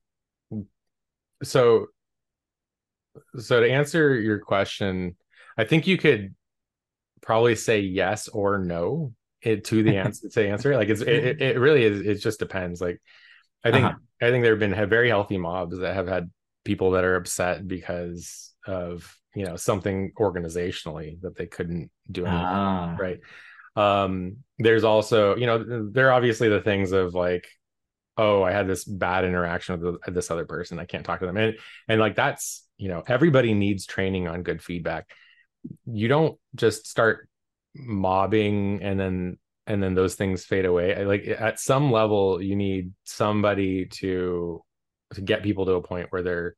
so 1.43 1.87
so 3.37 3.59
to 3.59 3.69
answer 3.69 4.15
your 4.15 4.39
question 4.39 5.15
i 5.57 5.63
think 5.63 5.87
you 5.87 5.97
could 5.97 6.33
probably 7.21 7.55
say 7.55 7.79
yes 7.79 8.27
or 8.27 8.57
no 8.57 9.13
it, 9.41 9.63
to 9.65 9.83
the 9.83 9.97
answer 9.97 10.29
to 10.31 10.47
answer 10.47 10.75
like 10.75 10.89
it's 10.89 11.01
it, 11.01 11.41
it 11.41 11.59
really 11.59 11.83
is 11.83 12.01
it 12.01 12.15
just 12.15 12.39
depends 12.39 12.81
like 12.81 13.01
i 13.63 13.71
think 13.71 13.85
uh-huh. 13.85 13.97
i 14.21 14.29
think 14.29 14.43
there 14.43 14.53
have 14.53 14.59
been 14.59 14.89
very 14.89 15.09
healthy 15.09 15.37
mobs 15.37 15.77
that 15.79 15.93
have 15.93 16.07
had 16.07 16.29
people 16.63 16.91
that 16.91 17.03
are 17.03 17.15
upset 17.15 17.67
because 17.67 18.53
of 18.65 19.15
you 19.35 19.45
know 19.45 19.55
something 19.55 20.11
organizationally 20.19 21.19
that 21.21 21.35
they 21.35 21.45
couldn't 21.45 21.89
do 22.11 22.25
anymore, 22.25 22.45
ah. 22.45 22.97
right? 22.99 23.19
Um 23.75 24.37
there's 24.59 24.83
also 24.83 25.35
you 25.35 25.45
know 25.45 25.89
there 25.91 26.09
are 26.09 26.13
obviously 26.13 26.49
the 26.49 26.61
things 26.61 26.91
of 26.91 27.13
like 27.13 27.47
oh 28.17 28.43
i 28.43 28.51
had 28.51 28.67
this 28.67 28.83
bad 28.83 29.23
interaction 29.23 29.79
with 29.79 30.13
this 30.13 30.29
other 30.29 30.45
person 30.45 30.77
i 30.77 30.85
can't 30.85 31.05
talk 31.05 31.21
to 31.21 31.25
them. 31.25 31.37
And 31.37 31.57
and 31.87 31.99
like 31.99 32.15
that's 32.15 32.67
you 32.77 32.89
know 32.89 33.03
everybody 33.07 33.53
needs 33.53 33.85
training 33.85 34.27
on 34.27 34.43
good 34.43 34.61
feedback. 34.61 35.07
You 35.85 36.07
don't 36.07 36.37
just 36.55 36.87
start 36.87 37.29
mobbing 37.75 38.81
and 38.81 38.99
then 38.99 39.37
and 39.67 39.81
then 39.81 39.93
those 39.93 40.15
things 40.15 40.43
fade 40.43 40.65
away. 40.65 41.05
Like 41.05 41.27
at 41.27 41.59
some 41.59 41.91
level 41.91 42.41
you 42.41 42.55
need 42.55 42.91
somebody 43.05 43.85
to 43.99 44.63
to 45.13 45.21
get 45.21 45.43
people 45.43 45.65
to 45.65 45.73
a 45.73 45.81
point 45.81 46.07
where 46.09 46.23
they're 46.23 46.55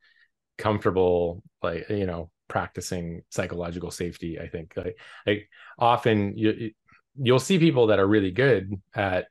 comfortable 0.57 1.43
like 1.61 1.89
you 1.89 2.05
know 2.05 2.29
practicing 2.53 3.23
psychological 3.31 3.89
safety 3.89 4.39
i 4.39 4.47
think. 4.47 4.73
Like 4.77 4.97
like 5.25 5.49
often 5.79 6.37
you 6.37 6.71
you'll 7.19 7.39
see 7.39 7.57
people 7.57 7.87
that 7.87 7.99
are 7.99 8.07
really 8.07 8.31
good 8.31 8.71
at 8.93 9.25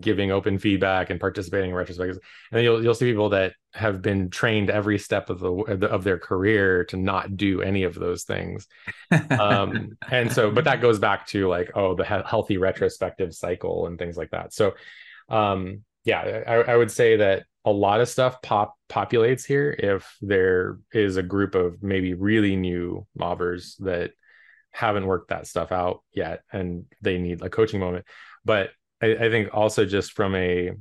giving 0.00 0.30
open 0.32 0.58
feedback 0.58 1.10
and 1.10 1.20
participating 1.20 1.68
in 1.68 1.76
retrospectives 1.76 2.18
and 2.48 2.52
then 2.52 2.64
you'll 2.64 2.82
you'll 2.82 2.94
see 2.94 3.10
people 3.10 3.28
that 3.28 3.52
have 3.74 4.00
been 4.00 4.30
trained 4.30 4.70
every 4.70 4.98
step 4.98 5.28
of 5.28 5.38
the 5.38 5.50
of 5.50 6.02
their 6.02 6.18
career 6.18 6.86
to 6.86 6.96
not 6.96 7.36
do 7.36 7.60
any 7.60 7.82
of 7.82 7.94
those 7.94 8.24
things. 8.24 8.66
Um 9.38 9.98
and 10.10 10.32
so 10.32 10.50
but 10.50 10.64
that 10.64 10.80
goes 10.80 10.98
back 10.98 11.26
to 11.28 11.46
like 11.46 11.72
oh 11.74 11.94
the 11.94 12.04
he- 12.04 12.26
healthy 12.26 12.56
retrospective 12.56 13.34
cycle 13.34 13.86
and 13.86 13.98
things 13.98 14.16
like 14.16 14.30
that. 14.30 14.54
So 14.54 14.72
um 15.28 15.84
yeah 16.04 16.42
I, 16.46 16.72
I 16.72 16.76
would 16.76 16.90
say 16.90 17.16
that 17.16 17.44
a 17.64 17.72
lot 17.72 18.00
of 18.00 18.08
stuff 18.08 18.42
pop 18.42 18.76
populates 18.88 19.44
here 19.44 19.74
if 19.78 20.16
there 20.20 20.78
is 20.92 21.16
a 21.16 21.22
group 21.22 21.54
of 21.54 21.82
maybe 21.82 22.14
really 22.14 22.56
new 22.56 23.06
mobbers 23.16 23.76
that 23.80 24.12
haven't 24.70 25.06
worked 25.06 25.30
that 25.30 25.46
stuff 25.46 25.72
out 25.72 26.02
yet 26.12 26.42
and 26.52 26.84
they 27.00 27.18
need 27.18 27.42
a 27.42 27.48
coaching 27.48 27.80
moment. 27.80 28.04
But 28.44 28.70
I, 29.00 29.12
I 29.14 29.30
think 29.30 29.50
also 29.52 29.84
just 29.84 30.12
from 30.12 30.34
a 30.34 30.72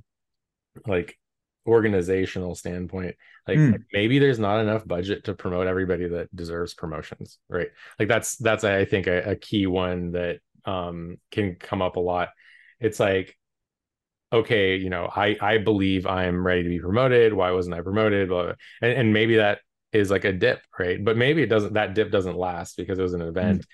like 0.88 1.18
organizational 1.66 2.56
standpoint 2.56 3.16
like, 3.48 3.58
mm. 3.58 3.72
like, 3.74 3.82
maybe 3.94 4.20
there's 4.20 4.40
not 4.40 4.60
enough 4.60 4.86
budget 4.86 5.26
to 5.26 5.34
promote 5.34 5.68
everybody 5.68 6.08
that 6.10 6.36
deserves 6.36 6.74
promotions 6.74 7.40
right? 7.48 7.70
Like 8.00 8.10
that's 8.10 8.36
that's 8.38 8.66
i 8.66 8.84
think 8.84 9.08
a, 9.08 9.32
a 9.32 9.36
key 9.36 9.68
one 9.68 10.12
that 10.12 10.40
um 10.66 11.18
can 11.32 11.56
come 11.56 11.82
up 11.82 11.96
a 11.96 12.02
lot. 12.02 12.30
It's 12.80 13.00
like 13.00 13.38
okay 14.34 14.76
you 14.76 14.90
know 14.90 15.10
i 15.16 15.38
i 15.42 15.58
believe 15.58 16.06
i'm 16.06 16.46
ready 16.46 16.64
to 16.64 16.70
be 16.70 16.80
promoted. 16.80 17.34
Why 17.34 17.52
wasn't 17.52 17.76
i 17.76 17.82
promoted? 17.82 18.30
Blah, 18.30 18.44
blah. 18.44 18.54
And, 18.82 18.94
and 18.94 19.14
maybe 19.14 19.38
that 19.38 19.60
is 19.92 20.10
like 20.12 20.26
a 20.26 20.34
dip 20.34 20.62
right? 20.78 21.04
But 21.04 21.16
maybe 21.18 21.44
it 21.44 21.50
doesn't 21.50 21.74
that 21.74 21.94
dip 21.94 22.12
doesn't 22.12 22.38
last 22.38 22.78
because 22.78 23.00
it 23.00 23.04
was 23.04 23.14
an 23.14 23.22
event. 23.22 23.62
Mm 23.62 23.66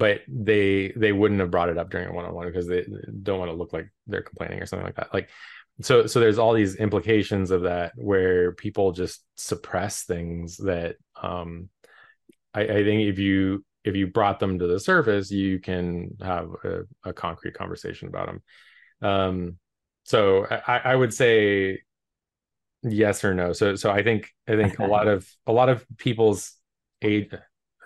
but 0.00 0.20
they 0.28 0.92
they 0.94 1.10
wouldn't 1.10 1.40
have 1.40 1.50
brought 1.50 1.68
it 1.68 1.76
up 1.76 1.90
during 1.90 2.08
a 2.08 2.12
one-on-one 2.12 2.46
because 2.46 2.68
they 2.68 2.86
don't 3.22 3.40
want 3.40 3.50
to 3.50 3.56
look 3.56 3.72
like 3.72 3.88
they're 4.06 4.22
complaining 4.22 4.62
or 4.62 4.64
something 4.64 4.86
like 4.86 4.94
that. 4.94 5.12
Like 5.12 5.28
so 5.80 6.06
so 6.06 6.20
there's 6.20 6.38
all 6.38 6.54
these 6.54 6.76
implications 6.76 7.50
of 7.50 7.62
that 7.62 7.92
where 7.96 8.52
people 8.52 8.92
just 8.92 9.24
suppress 9.36 10.04
things 10.04 10.56
that 10.56 10.96
um 11.22 11.68
i, 12.54 12.62
I 12.62 12.84
think 12.84 13.08
if 13.08 13.18
you 13.18 13.64
if 13.84 13.94
you 13.94 14.08
brought 14.08 14.40
them 14.40 14.58
to 14.58 14.66
the 14.66 14.80
surface 14.80 15.30
you 15.30 15.60
can 15.60 16.16
have 16.20 16.50
a, 16.64 16.80
a 17.04 17.12
concrete 17.12 17.54
conversation 17.54 18.08
about 18.08 18.26
them 18.26 18.42
um 19.08 19.56
so 20.08 20.46
I, 20.66 20.80
I 20.84 20.96
would 20.96 21.12
say 21.12 21.82
yes 22.82 23.22
or 23.24 23.34
no. 23.34 23.52
So 23.52 23.76
so 23.76 23.90
i 23.90 24.02
think 24.02 24.30
i 24.48 24.56
think 24.56 24.78
a 24.78 24.86
lot 24.86 25.06
of 25.06 25.28
a 25.46 25.52
lot 25.52 25.68
of 25.68 25.84
people's 25.98 26.54
age 27.02 27.30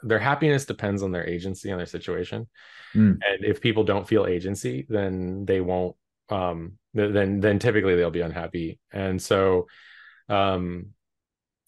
their 0.04 0.20
happiness 0.20 0.64
depends 0.64 1.02
on 1.02 1.10
their 1.10 1.26
agency 1.26 1.70
and 1.70 1.78
their 1.80 1.86
situation. 1.86 2.48
Mm. 2.94 3.18
and 3.28 3.44
if 3.44 3.60
people 3.60 3.84
don't 3.84 4.06
feel 4.06 4.26
agency 4.26 4.86
then 4.88 5.46
they 5.46 5.60
won't 5.60 5.96
um 6.28 6.78
then 6.94 7.40
then 7.40 7.58
typically 7.58 7.96
they'll 7.96 8.10
be 8.10 8.20
unhappy. 8.20 8.78
And 8.92 9.20
so 9.20 9.66
um 10.28 10.90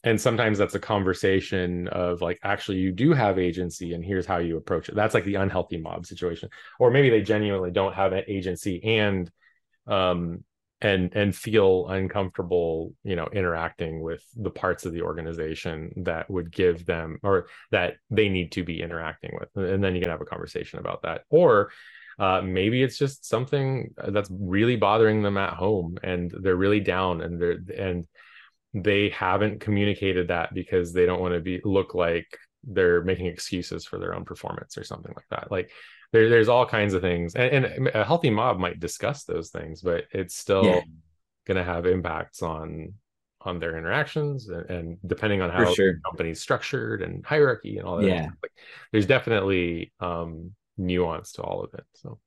and 0.05 0.21
sometimes 0.21 0.59
that's 0.59 0.77
a 0.77 0.87
conversation 0.95 1.89
of 1.89 2.21
like 2.21 2.39
actually 2.45 2.79
you 2.79 2.93
do 2.93 3.13
have 3.13 3.39
agency 3.39 3.95
and 3.95 4.05
here's 4.05 4.27
how 4.27 4.39
you 4.39 4.57
approach 4.57 4.89
it. 4.89 4.95
That's 4.95 5.15
like 5.15 5.25
the 5.25 5.37
unhealthy 5.37 5.79
mob 5.79 6.07
situation. 6.07 6.49
Or 6.79 6.93
maybe 6.93 7.11
they 7.11 7.23
genuinely 7.23 7.73
don't 7.73 7.95
have 7.95 8.13
an 8.13 8.25
agency 8.29 8.85
and 8.85 9.29
um 9.87 10.45
and 10.85 11.17
and 11.17 11.35
feel 11.35 11.89
uncomfortable 11.89 12.93
you 13.05 13.17
know 13.17 13.27
interacting 13.33 14.03
with 14.03 14.23
the 14.37 14.51
parts 14.51 14.85
of 14.85 14.93
the 14.93 15.03
organization 15.03 15.93
that 16.05 16.31
would 16.31 16.53
give 16.53 16.85
them 16.85 17.19
or 17.23 17.47
that 17.71 17.95
they 18.11 18.29
need 18.29 18.53
to 18.53 18.63
be 18.63 18.83
interacting 18.83 19.31
with. 19.41 19.49
And 19.57 19.83
then 19.83 19.95
you 19.95 20.03
can 20.03 20.11
have 20.11 20.21
a 20.21 20.27
conversation 20.27 20.79
about 20.79 21.03
that. 21.03 21.23
Or 21.31 21.71
uh, 22.19 22.43
maybe 22.43 22.83
it's 22.83 22.99
just 22.99 23.25
something 23.25 23.95
that's 24.09 24.31
really 24.31 24.77
bothering 24.77 25.23
them 25.23 25.37
at 25.37 25.55
home 25.55 25.99
and 26.03 26.33
they're 26.43 26.55
really 26.55 26.81
down 26.81 27.23
and 27.23 27.41
they're 27.41 27.59
and 27.77 28.07
they 28.75 29.09
haven't 29.09 29.61
communicated 29.61 30.29
that 30.29 30.53
because 30.53 30.93
they 30.93 31.07
don't 31.07 31.21
want 31.21 31.33
to 31.33 31.41
be 31.41 31.61
look 31.65 31.95
like 31.95 32.27
they're 32.65 33.03
making 33.03 33.27
excuses 33.27 33.87
for 33.87 33.99
their 33.99 34.15
own 34.15 34.25
performance 34.25 34.77
or 34.77 34.85
something 34.85 35.13
like 35.17 35.29
that. 35.31 35.51
Like 35.51 35.71
there, 36.15 36.29
there's 36.29 36.49
all 36.49 36.65
kinds 36.65 36.95
of 36.95 37.03
things. 37.03 37.35
And, 37.35 37.65
and, 37.65 37.89
a 37.89 38.05
healthy 38.05 38.31
mob 38.31 38.61
might 38.61 38.79
discuss 38.79 39.25
those 39.25 39.51
things 39.51 39.83
but 39.83 40.05
it's 40.13 40.37
still 40.37 40.65
yeah. 40.65 40.81
going 41.47 41.57
to 41.59 41.65
have 41.65 41.87
impacts 41.87 42.41
on 42.41 42.95
on 43.41 43.59
their 43.59 43.77
interactions 43.77 44.49
and, 44.49 44.71
and 44.71 44.99
depending 45.05 45.43
on 45.43 45.51
how 45.51 45.71
sure. 45.75 45.95
the 45.95 46.01
company's 46.09 46.41
structured 46.41 47.03
and 47.03 47.27
hierarchy 47.27 47.77
and 47.77 47.87
all 47.87 47.99
that 47.99 48.07
yeah. 48.07 48.29
like, 48.43 48.53
there's 48.93 49.07
definitely 49.07 49.93
um 50.01 50.53
nuance 50.79 51.33
to 51.33 51.43
all 51.43 51.63
of 51.63 51.75
it 51.75 51.85
so. 51.95 52.19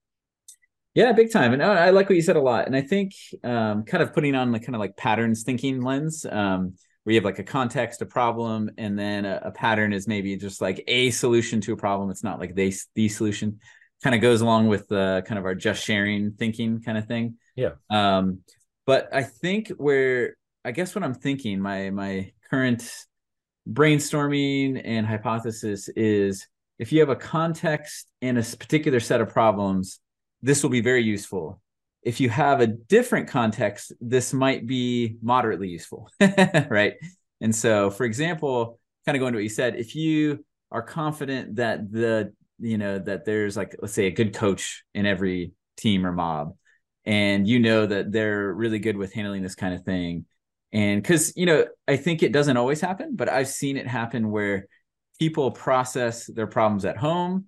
Yeah 0.93 1.11
big 1.13 1.31
time. 1.31 1.53
And 1.53 1.61
uh, 1.61 1.69
i 1.69 1.91
like 1.91 2.09
what 2.09 2.15
you 2.15 2.21
said 2.21 2.35
a 2.35 2.41
lot. 2.41 2.67
And 2.67 2.75
i 2.75 2.81
think 2.81 3.13
um 3.43 3.83
kind 3.83 4.03
of 4.03 4.13
putting 4.13 4.35
on 4.35 4.51
the 4.51 4.59
kind 4.59 4.75
of 4.75 4.79
like 4.79 4.97
patterns 4.97 5.43
thinking 5.43 5.81
lens 5.81 6.25
um 6.29 6.73
where 7.07 7.13
you 7.13 7.19
have 7.19 7.23
like 7.23 7.39
a 7.39 7.43
context, 7.43 8.01
a 8.01 8.05
problem, 8.05 8.69
and 8.77 8.99
then 8.99 9.23
a, 9.23 9.39
a, 9.45 9.51
pattern 9.51 9.93
is 9.93 10.09
maybe 10.09 10.35
just 10.35 10.59
like 10.59 10.83
a 10.89 11.09
solution 11.11 11.61
to 11.61 11.71
a 11.71 11.77
problem. 11.77 12.09
It's 12.09 12.21
not 12.21 12.37
like 12.37 12.53
they 12.53 12.73
the 12.95 13.07
solution 13.07 13.61
kind 14.03 14.13
of 14.13 14.19
goes 14.19 14.41
along 14.41 14.67
with 14.67 14.89
the 14.89 15.23
kind 15.25 15.39
of 15.39 15.45
our 15.45 15.55
just 15.55 15.81
sharing 15.81 16.33
thinking 16.33 16.81
kind 16.81 16.97
of 16.97 17.05
thing. 17.05 17.35
Yeah. 17.55 17.75
Um, 17.89 18.39
but 18.85 19.07
I 19.13 19.23
think 19.23 19.69
where 19.69 20.35
I 20.65 20.71
guess 20.71 20.95
what 20.95 21.03
I'm 21.05 21.13
thinking, 21.13 21.61
my 21.61 21.91
my 21.91 22.33
current 22.49 22.91
brainstorming 23.71 24.81
and 24.83 25.07
hypothesis 25.07 25.87
is 25.87 26.45
if 26.77 26.91
you 26.91 26.99
have 26.99 27.09
a 27.09 27.15
context 27.15 28.11
and 28.21 28.37
a 28.37 28.43
particular 28.43 28.99
set 28.99 29.21
of 29.21 29.29
problems, 29.29 30.01
this 30.41 30.61
will 30.61 30.71
be 30.71 30.81
very 30.81 31.03
useful. 31.03 31.61
If 32.03 32.19
you 32.19 32.29
have 32.29 32.61
a 32.61 32.67
different 32.67 33.27
context, 33.27 33.93
this 33.99 34.33
might 34.33 34.65
be 34.65 35.17
moderately 35.21 35.67
useful, 35.67 36.09
right? 36.69 36.93
And 37.41 37.55
so, 37.55 37.89
for 37.91 38.05
example, 38.05 38.79
kind 39.05 39.15
of 39.15 39.19
going 39.19 39.33
to 39.33 39.37
what 39.37 39.43
you 39.43 39.49
said, 39.49 39.75
if 39.75 39.95
you 39.95 40.45
are 40.71 40.81
confident 40.81 41.55
that 41.57 41.91
the 41.91 42.33
you 42.59 42.77
know 42.77 42.99
that 42.99 43.25
there's 43.25 43.55
like 43.55 43.75
let's 43.81 43.93
say 43.93 44.07
a 44.07 44.11
good 44.11 44.33
coach 44.33 44.83
in 44.93 45.05
every 45.05 45.51
team 45.77 46.05
or 46.05 46.11
mob 46.11 46.55
and 47.05 47.47
you 47.47 47.59
know 47.59 47.85
that 47.85 48.11
they're 48.11 48.53
really 48.53 48.79
good 48.79 48.97
with 48.97 49.13
handling 49.13 49.43
this 49.43 49.55
kind 49.55 49.73
of 49.73 49.83
thing 49.83 50.25
and 50.73 51.01
because 51.01 51.33
you 51.35 51.45
know 51.45 51.65
i 51.87 51.95
think 51.95 52.23
it 52.23 52.31
doesn't 52.31 52.57
always 52.57 52.81
happen 52.81 53.15
but 53.15 53.29
i've 53.29 53.47
seen 53.47 53.77
it 53.77 53.87
happen 53.87 54.31
where 54.31 54.67
people 55.19 55.51
process 55.51 56.25
their 56.25 56.47
problems 56.47 56.83
at 56.83 56.97
home 56.97 57.45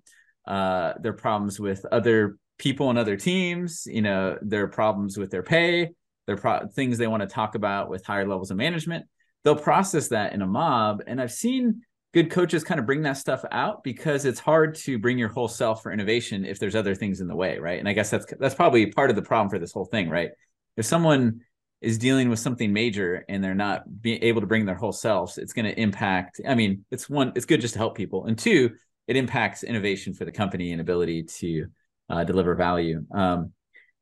uh 0.47 0.93
their 1.01 1.13
problems 1.13 1.59
with 1.59 1.85
other 1.91 2.37
people 2.59 2.91
and 2.91 2.99
other 2.99 3.17
teams 3.17 3.87
you 3.87 4.01
know 4.01 4.37
their 4.41 4.67
problems 4.67 5.17
with 5.17 5.31
their 5.31 5.43
pay 5.43 5.89
their 6.27 6.37
pro- 6.37 6.67
things 6.67 6.97
they 6.97 7.07
want 7.07 7.21
to 7.21 7.27
talk 7.27 7.55
about 7.55 7.89
with 7.89 8.05
higher 8.05 8.27
levels 8.27 8.51
of 8.51 8.57
management 8.57 9.05
they'll 9.43 9.55
process 9.55 10.09
that 10.09 10.33
in 10.33 10.43
a 10.43 10.47
mob 10.47 11.01
and 11.07 11.19
i've 11.19 11.31
seen 11.31 11.81
good 12.13 12.31
coaches 12.31 12.63
kind 12.63 12.79
of 12.79 12.85
bring 12.85 13.03
that 13.03 13.17
stuff 13.17 13.43
out 13.51 13.83
because 13.83 14.25
it's 14.25 14.39
hard 14.39 14.75
to 14.75 14.97
bring 14.97 15.17
your 15.17 15.29
whole 15.29 15.47
self 15.47 15.83
for 15.83 15.91
innovation 15.91 16.45
if 16.45 16.59
there's 16.59 16.75
other 16.75 16.95
things 16.95 17.21
in 17.21 17.27
the 17.27 17.35
way, 17.35 17.59
right? 17.59 17.79
And 17.79 17.87
I 17.87 17.93
guess 17.93 18.09
that's 18.09 18.25
that's 18.39 18.55
probably 18.55 18.87
part 18.87 19.09
of 19.09 19.15
the 19.15 19.21
problem 19.21 19.49
for 19.49 19.59
this 19.59 19.71
whole 19.71 19.85
thing, 19.85 20.09
right? 20.09 20.31
If 20.75 20.85
someone 20.85 21.41
is 21.81 21.97
dealing 21.97 22.29
with 22.29 22.39
something 22.39 22.73
major 22.73 23.23
and 23.29 23.43
they're 23.43 23.55
not 23.55 23.83
being 24.01 24.23
able 24.23 24.41
to 24.41 24.47
bring 24.47 24.65
their 24.65 24.75
whole 24.75 24.91
selves, 24.91 25.37
it's 25.37 25.53
going 25.53 25.65
to 25.65 25.79
impact. 25.79 26.41
I 26.47 26.55
mean, 26.55 26.83
it's 26.91 27.09
one, 27.09 27.31
it's 27.35 27.45
good 27.45 27.61
just 27.61 27.75
to 27.75 27.79
help 27.79 27.95
people, 27.95 28.25
and 28.25 28.37
two, 28.37 28.71
it 29.07 29.15
impacts 29.15 29.63
innovation 29.63 30.13
for 30.13 30.25
the 30.25 30.31
company 30.31 30.71
and 30.71 30.81
ability 30.81 31.23
to 31.23 31.67
uh, 32.09 32.23
deliver 32.23 32.55
value. 32.55 33.05
Um, 33.11 33.53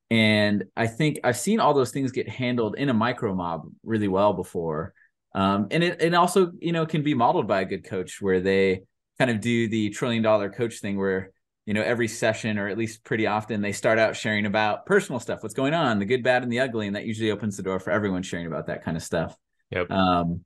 and 0.09 0.63
I 0.75 0.87
think 0.87 1.19
I've 1.23 1.37
seen 1.37 1.59
all 1.59 1.73
those 1.73 1.91
things 1.91 2.11
get 2.11 2.29
handled 2.29 2.75
in 2.77 2.89
a 2.89 2.93
micro 2.93 3.33
mob 3.35 3.67
really 3.83 4.07
well 4.07 4.33
before. 4.33 4.93
Um, 5.35 5.67
and 5.71 5.83
it, 5.83 6.01
it 6.01 6.13
also, 6.13 6.51
you 6.59 6.71
know, 6.71 6.85
can 6.85 7.03
be 7.03 7.13
modeled 7.13 7.47
by 7.47 7.61
a 7.61 7.65
good 7.65 7.83
coach 7.83 8.21
where 8.21 8.39
they 8.39 8.83
kind 9.19 9.29
of 9.29 9.41
do 9.41 9.67
the 9.67 9.89
trillion 9.89 10.23
dollar 10.23 10.49
coach 10.49 10.79
thing 10.79 10.97
where, 10.97 11.31
you 11.65 11.73
know, 11.73 11.81
every 11.81 12.07
session 12.07 12.57
or 12.57 12.69
at 12.69 12.77
least 12.77 13.03
pretty 13.03 13.27
often 13.27 13.61
they 13.61 13.73
start 13.73 13.99
out 13.99 14.15
sharing 14.15 14.45
about 14.45 14.85
personal 14.85 15.19
stuff, 15.19 15.43
what's 15.43 15.53
going 15.53 15.73
on, 15.73 15.99
the 15.99 16.05
good, 16.05 16.23
bad, 16.23 16.43
and 16.43 16.51
the 16.51 16.61
ugly. 16.61 16.87
And 16.87 16.95
that 16.95 17.05
usually 17.05 17.31
opens 17.31 17.57
the 17.57 17.63
door 17.63 17.79
for 17.79 17.91
everyone 17.91 18.23
sharing 18.23 18.47
about 18.47 18.67
that 18.67 18.85
kind 18.85 18.95
of 18.95 19.03
stuff. 19.03 19.35
Yep. 19.71 19.91
Um, 19.91 20.45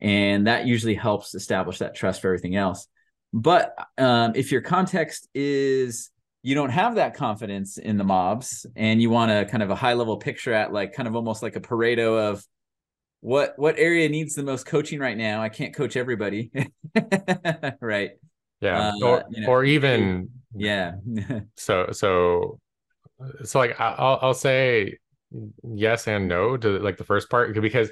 and 0.00 0.46
that 0.46 0.66
usually 0.66 0.94
helps 0.94 1.34
establish 1.34 1.78
that 1.78 1.94
trust 1.94 2.20
for 2.20 2.28
everything 2.28 2.56
else. 2.56 2.86
But 3.32 3.74
um, 3.96 4.32
if 4.36 4.52
your 4.52 4.60
context 4.60 5.28
is 5.34 6.10
you 6.42 6.54
don't 6.54 6.70
have 6.70 6.94
that 6.94 7.14
confidence 7.14 7.78
in 7.78 7.98
the 7.98 8.04
mobs 8.04 8.64
and 8.76 9.02
you 9.02 9.10
want 9.10 9.30
a 9.30 9.44
kind 9.44 9.62
of 9.62 9.70
a 9.70 9.74
high 9.74 9.94
level 9.94 10.16
picture 10.16 10.52
at 10.52 10.72
like 10.72 10.92
kind 10.92 11.08
of 11.08 11.16
almost 11.16 11.42
like 11.42 11.56
a 11.56 11.60
Pareto 11.60 12.30
of 12.30 12.44
what 13.20 13.54
what 13.56 13.78
area 13.78 14.08
needs 14.08 14.34
the 14.34 14.44
most 14.44 14.64
coaching 14.64 15.00
right 15.00 15.16
now? 15.16 15.42
I 15.42 15.48
can't 15.48 15.74
coach 15.74 15.96
everybody, 15.96 16.52
right? 17.80 18.12
Yeah, 18.60 18.90
uh, 18.90 19.04
or 19.04 19.24
you 19.30 19.42
know, 19.42 19.48
or 19.48 19.64
even 19.64 20.30
yeah. 20.54 20.92
so 21.56 21.88
so 21.90 22.60
so 23.42 23.58
like 23.58 23.78
I'll 23.80 24.18
I'll 24.22 24.34
say 24.34 24.98
yes 25.74 26.06
and 26.06 26.28
no 26.28 26.56
to 26.56 26.78
like 26.78 26.96
the 26.96 27.04
first 27.04 27.28
part 27.28 27.54
because 27.60 27.90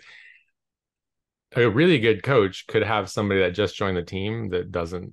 a 1.55 1.69
really 1.69 1.99
good 1.99 2.23
coach 2.23 2.67
could 2.67 2.83
have 2.83 3.11
somebody 3.11 3.41
that 3.41 3.51
just 3.51 3.77
joined 3.77 3.97
the 3.97 4.03
team 4.03 4.51
that 4.51 4.71
doesn't 4.71 5.13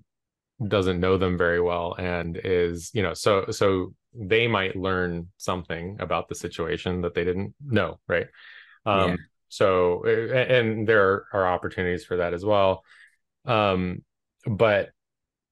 doesn't 0.67 0.99
know 0.99 1.17
them 1.17 1.37
very 1.37 1.61
well 1.61 1.95
and 1.97 2.39
is 2.43 2.91
you 2.93 3.03
know 3.03 3.13
so 3.13 3.45
so 3.49 3.93
they 4.13 4.47
might 4.47 4.75
learn 4.75 5.27
something 5.37 5.97
about 5.99 6.27
the 6.27 6.35
situation 6.35 7.01
that 7.01 7.13
they 7.13 7.23
didn't 7.23 7.53
know 7.65 7.99
right 8.07 8.27
um 8.85 9.11
yeah. 9.11 9.15
so 9.49 10.03
and 10.05 10.87
there 10.87 11.25
are 11.33 11.47
opportunities 11.47 12.05
for 12.05 12.17
that 12.17 12.33
as 12.33 12.45
well 12.45 12.83
um 13.45 14.03
but 14.45 14.89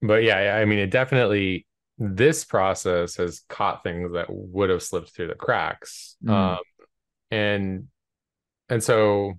but 0.02 0.24
yeah 0.24 0.58
i 0.58 0.66
mean 0.66 0.80
it 0.80 0.92
definitely 0.92 1.66
this 1.98 2.44
process 2.44 3.16
has 3.16 3.42
caught 3.50 3.84
things 3.84 4.14
that 4.14 4.28
would 4.30 4.70
have 4.70 4.82
slipped 4.82 5.12
through 5.12 5.28
the 5.28 5.36
cracks 5.36 6.16
mm. 6.24 6.32
um 6.32 6.60
and 7.30 7.88
and 8.70 8.84
so 8.84 9.34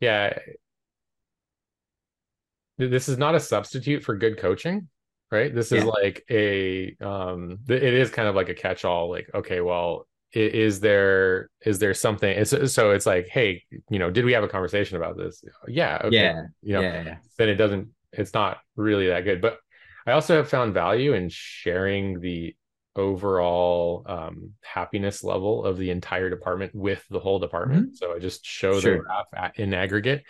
yeah 0.00 0.36
this 2.78 3.08
is 3.08 3.18
not 3.18 3.34
a 3.34 3.40
substitute 3.40 4.02
for 4.02 4.16
good 4.16 4.38
coaching 4.38 4.88
right 5.30 5.54
this 5.54 5.72
is 5.72 5.84
yeah. 5.84 5.90
like 5.90 6.24
a 6.30 6.94
um 7.00 7.58
it 7.68 7.82
is 7.82 8.10
kind 8.10 8.28
of 8.28 8.34
like 8.34 8.48
a 8.48 8.54
catch 8.54 8.84
all 8.84 9.10
like 9.10 9.28
okay 9.34 9.60
well 9.60 10.06
is 10.34 10.80
there 10.80 11.50
is 11.64 11.78
there 11.78 11.92
something 11.92 12.30
it's, 12.30 12.72
so 12.72 12.90
it's 12.92 13.06
like 13.06 13.28
hey 13.28 13.62
you 13.90 13.98
know 13.98 14.10
did 14.10 14.24
we 14.24 14.32
have 14.32 14.44
a 14.44 14.48
conversation 14.48 14.96
about 14.96 15.16
this 15.16 15.44
yeah 15.68 16.00
okay. 16.04 16.16
yeah 16.16 16.42
you 16.62 16.72
know 16.72 16.80
yeah, 16.80 17.16
then 17.36 17.48
it 17.48 17.56
doesn't 17.56 17.88
it's 18.12 18.32
not 18.32 18.58
really 18.76 19.08
that 19.08 19.24
good 19.24 19.42
but 19.42 19.58
i 20.06 20.12
also 20.12 20.36
have 20.36 20.48
found 20.48 20.72
value 20.72 21.12
in 21.12 21.28
sharing 21.30 22.20
the 22.20 22.54
overall 22.94 24.04
um, 24.06 24.50
happiness 24.62 25.24
level 25.24 25.64
of 25.64 25.78
the 25.78 25.90
entire 25.90 26.28
department 26.28 26.74
with 26.74 27.02
the 27.10 27.18
whole 27.18 27.38
department 27.38 27.86
mm-hmm. 27.86 27.94
so 27.94 28.14
i 28.14 28.18
just 28.18 28.44
show 28.44 28.78
sure. 28.80 28.98
the 28.98 29.02
graph 29.02 29.58
in 29.58 29.74
aggregate 29.74 30.22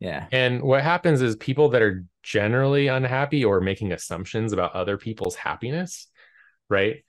yeah. 0.00 0.26
And 0.32 0.62
what 0.62 0.82
happens 0.82 1.22
is 1.22 1.36
people 1.36 1.70
that 1.70 1.82
are 1.82 2.04
generally 2.22 2.88
unhappy 2.88 3.44
or 3.44 3.60
making 3.60 3.92
assumptions 3.92 4.52
about 4.52 4.74
other 4.74 4.98
people's 4.98 5.34
happiness, 5.34 6.08
right? 6.68 7.04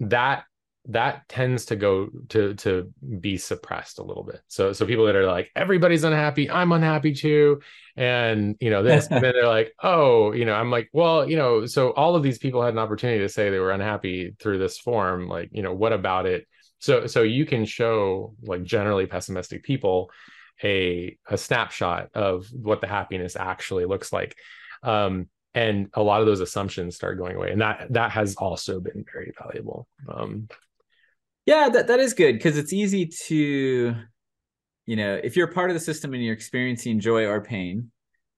That 0.00 0.44
that 0.88 1.26
tends 1.28 1.66
to 1.66 1.76
go 1.76 2.08
to 2.28 2.54
to 2.54 2.92
be 3.20 3.38
suppressed 3.38 3.98
a 3.98 4.02
little 4.02 4.22
bit. 4.22 4.40
So 4.48 4.72
so 4.72 4.84
people 4.84 5.06
that 5.06 5.16
are 5.16 5.26
like 5.26 5.50
everybody's 5.56 6.04
unhappy, 6.04 6.50
I'm 6.50 6.72
unhappy 6.72 7.14
too, 7.14 7.60
and 7.96 8.56
you 8.60 8.70
know 8.70 8.82
this, 8.82 9.06
and 9.10 9.22
then 9.22 9.32
they're 9.32 9.48
like, 9.48 9.72
oh, 9.82 10.32
you 10.32 10.44
know, 10.44 10.54
I'm 10.54 10.70
like, 10.70 10.90
well, 10.92 11.28
you 11.28 11.36
know, 11.36 11.66
so 11.66 11.92
all 11.92 12.16
of 12.16 12.22
these 12.22 12.38
people 12.38 12.62
had 12.62 12.74
an 12.74 12.78
opportunity 12.78 13.20
to 13.20 13.28
say 13.28 13.48
they 13.48 13.58
were 13.58 13.72
unhappy 13.72 14.34
through 14.38 14.58
this 14.58 14.78
form. 14.78 15.28
Like, 15.28 15.50
you 15.52 15.62
know, 15.62 15.72
what 15.72 15.92
about 15.92 16.26
it? 16.26 16.46
So 16.80 17.06
so 17.06 17.22
you 17.22 17.46
can 17.46 17.64
show 17.64 18.34
like 18.42 18.62
generally 18.62 19.06
pessimistic 19.06 19.62
people 19.62 20.10
a 20.62 21.16
a 21.28 21.38
snapshot 21.38 22.10
of 22.14 22.46
what 22.52 22.80
the 22.80 22.86
happiness 22.86 23.36
actually 23.36 23.84
looks 23.84 24.12
like. 24.12 24.36
Um, 24.82 25.28
and 25.54 25.88
a 25.94 26.02
lot 26.02 26.20
of 26.20 26.26
those 26.26 26.40
assumptions 26.40 26.96
start 26.96 27.16
going 27.16 27.36
away 27.36 27.52
and 27.52 27.60
that 27.60 27.86
that 27.90 28.10
has 28.10 28.34
also 28.34 28.80
been 28.80 29.04
very 29.12 29.32
valuable. 29.40 29.86
Um, 30.08 30.48
yeah 31.46 31.68
that, 31.68 31.86
that 31.88 32.00
is 32.00 32.14
good 32.14 32.32
because 32.32 32.56
it's 32.56 32.72
easy 32.72 33.06
to 33.06 33.94
you 34.86 34.96
know 34.96 35.20
if 35.22 35.36
you're 35.36 35.46
part 35.46 35.70
of 35.70 35.74
the 35.74 35.80
system 35.80 36.14
and 36.14 36.22
you're 36.22 36.34
experiencing 36.34 37.00
joy 37.00 37.26
or 37.26 37.40
pain 37.40 37.90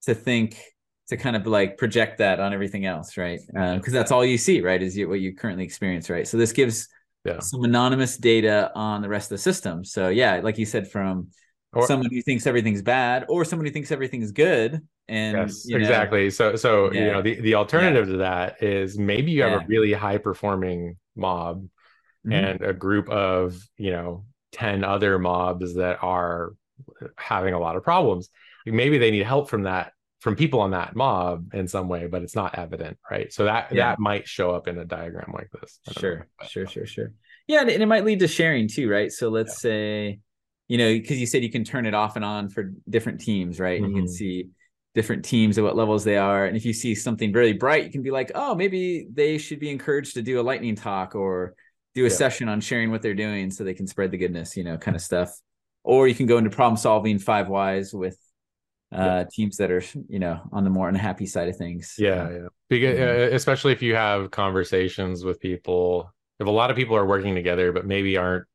to 0.03 0.15
think 0.15 0.61
to 1.09 1.17
kind 1.17 1.37
of 1.37 1.47
like 1.47 1.79
project 1.79 2.19
that 2.19 2.41
on 2.41 2.53
everything 2.53 2.85
else 2.85 3.17
right? 3.17 3.41
Because 3.47 3.89
um, 3.89 3.93
that's 3.93 4.11
all 4.11 4.25
you 4.25 4.39
see 4.39 4.61
right 4.61 4.83
is 4.83 4.99
what 5.07 5.21
you 5.21 5.35
currently 5.35 5.65
experience 5.65 6.11
right? 6.11 6.27
So 6.27 6.37
this 6.37 6.53
gives 6.53 6.89
yeah. 7.25 7.39
some 7.41 7.65
anonymous 7.65 8.17
data 8.17 8.71
on 8.75 9.03
the 9.03 9.09
rest 9.09 9.31
of 9.31 9.37
the 9.37 9.43
system. 9.43 9.85
So 9.85 10.09
yeah 10.09 10.41
like 10.43 10.59
you 10.59 10.67
said 10.67 10.91
from 10.91 11.29
or, 11.77 11.87
someone 11.87 12.11
who 12.11 12.23
thinks 12.23 12.47
everything's 12.47 12.83
bad 12.83 13.25
or 13.29 13.45
someone 13.45 13.67
who 13.67 13.73
thinks 13.73 13.93
everything's 13.93 14.33
good 14.33 14.83
and 15.09 15.37
yes, 15.37 15.65
you 15.67 15.79
know, 15.79 15.83
exactly. 15.83 16.31
So 16.31 16.57
so 16.57 16.93
yeah. 16.93 17.01
you 17.01 17.13
know 17.13 17.23
the, 17.23 17.41
the 17.41 17.55
alternative 17.55 18.07
yeah. 18.07 18.13
to 18.13 18.19
that 18.19 18.63
is 18.63 18.99
maybe 18.99 19.31
you 19.33 19.43
have 19.43 19.53
yeah. 19.53 19.65
a 19.65 19.67
really 19.67 19.93
high 19.93 20.19
performing 20.19 20.97
mob 21.15 21.63
mm-hmm. 22.27 22.33
and 22.33 22.63
a 22.63 22.73
group 22.73 23.09
of 23.09 23.57
you 23.77 23.93
know 23.93 24.25
10 24.53 24.85
other 24.85 25.19
mobs 25.19 25.75
that 25.75 26.03
are 26.03 26.55
having 27.17 27.55
a 27.55 27.59
lot 27.59 27.77
of 27.77 27.83
problems. 27.83 28.31
Maybe 28.65 28.99
they 28.99 29.11
need 29.11 29.25
help 29.25 29.49
from 29.49 29.63
that 29.63 29.93
from 30.21 30.35
people 30.35 30.61
on 30.61 30.73
that 30.73 30.97
mob 30.97 31.55
in 31.55 31.69
some 31.69 31.89
way 31.89 32.07
but 32.07 32.23
it's 32.23 32.35
not 32.35 32.59
evident 32.59 32.99
right? 33.09 33.33
So 33.33 33.45
that 33.45 33.71
that 33.75 34.01
might 34.01 34.27
show 34.27 34.51
up 34.51 34.67
in 34.67 34.79
a 34.79 34.85
diagram 34.85 35.33
like 35.33 35.51
this. 35.61 35.79
Sure 35.99 36.27
know, 36.41 36.47
sure 36.49 36.67
sure 36.67 36.87
sure 36.87 37.13
yeah 37.47 37.61
and 37.61 37.71
it 37.71 37.87
might 37.87 38.05
lead 38.05 38.19
to 38.21 38.29
sharing 38.29 38.67
too 38.67 38.91
right? 38.91 39.13
So 39.13 39.29
let's 39.29 39.61
say 39.61 40.19
you 40.69 40.79
know, 40.79 40.93
because 40.93 41.19
you 41.19 41.27
said 41.27 41.43
you 41.43 41.51
can 41.51 41.65
turn 41.65 41.87
it 41.87 41.95
off 41.95 42.17
and 42.17 42.25
on 42.25 42.49
for 42.49 42.73
different 42.89 43.21
teams, 43.21 43.61
right? 43.61 43.81
Mm-hmm. 43.81 43.91
You 43.91 43.97
can 43.97 44.05
mm-hmm. 44.07 44.13
see 44.13 44.49
different 44.95 45.25
teams 45.25 45.59
at 45.59 45.65
what 45.65 45.77
levels 45.77 46.05
they 46.05 46.17
are. 46.17 46.47
And 46.47 46.57
if 46.57 46.65
you 46.65 46.73
see 46.73 46.95
something 46.95 47.31
really 47.33 47.53
bright, 47.53 47.85
you 47.85 47.91
can 47.91 48.03
be 48.03 48.11
like, 48.11 48.33
oh, 48.35 48.55
maybe 48.55 49.07
they 49.13 49.39
should 49.39 49.61
be 49.61 49.71
encouraged 49.71 50.15
to 50.15 50.23
do 50.23 50.41
a 50.41 50.43
lightning 50.43 50.75
talk 50.75 51.15
or 51.15 51.55
do 51.95 52.07
a 52.07 52.09
yeah. 52.09 52.15
session 52.15 52.49
on 52.49 52.61
sharing 52.61 52.91
what 52.91 53.03
they're 53.03 53.15
doing 53.15 53.51
so 53.51 53.63
they 53.63 53.75
can 53.75 53.87
spread 53.87 54.11
the 54.11 54.17
goodness, 54.17 54.57
you 54.57 54.65
know, 54.65 54.79
kind 54.79 54.97
of 54.97 55.03
stuff. 55.03 55.31
Or 55.85 56.09
you 56.09 56.15
can 56.15 56.27
go 56.27 56.39
into 56.39 56.51
problem 56.51 56.77
solving 56.77 57.19
five 57.19 57.49
whys 57.49 57.93
with 57.95 58.19
uh 58.93 58.99
yeah. 58.99 59.25
teams 59.33 59.57
that 59.57 59.73
are 59.73 59.83
you 60.09 60.21
know 60.21 60.41
on 60.53 60.63
the 60.63 60.71
more 60.71 60.89
unhappy 60.89 61.27
side 61.27 61.49
of 61.49 61.57
things 61.57 61.97
yeah 61.99 62.31
yeah 62.31 62.47
because 62.69 62.97
uh, 62.97 63.35
especially 63.35 63.73
if 63.73 63.83
you 63.83 63.97
have 63.97 64.31
conversations 64.31 65.25
with 65.25 65.41
people 65.41 66.15
if 66.39 66.47
a 66.47 66.51
lot 66.51 66.71
of 66.71 66.77
people 66.77 66.97
are 66.97 67.05
working 67.05 67.35
together 67.35 67.73
but 67.73 67.85
maybe 67.85 68.17
aren't 68.17 68.47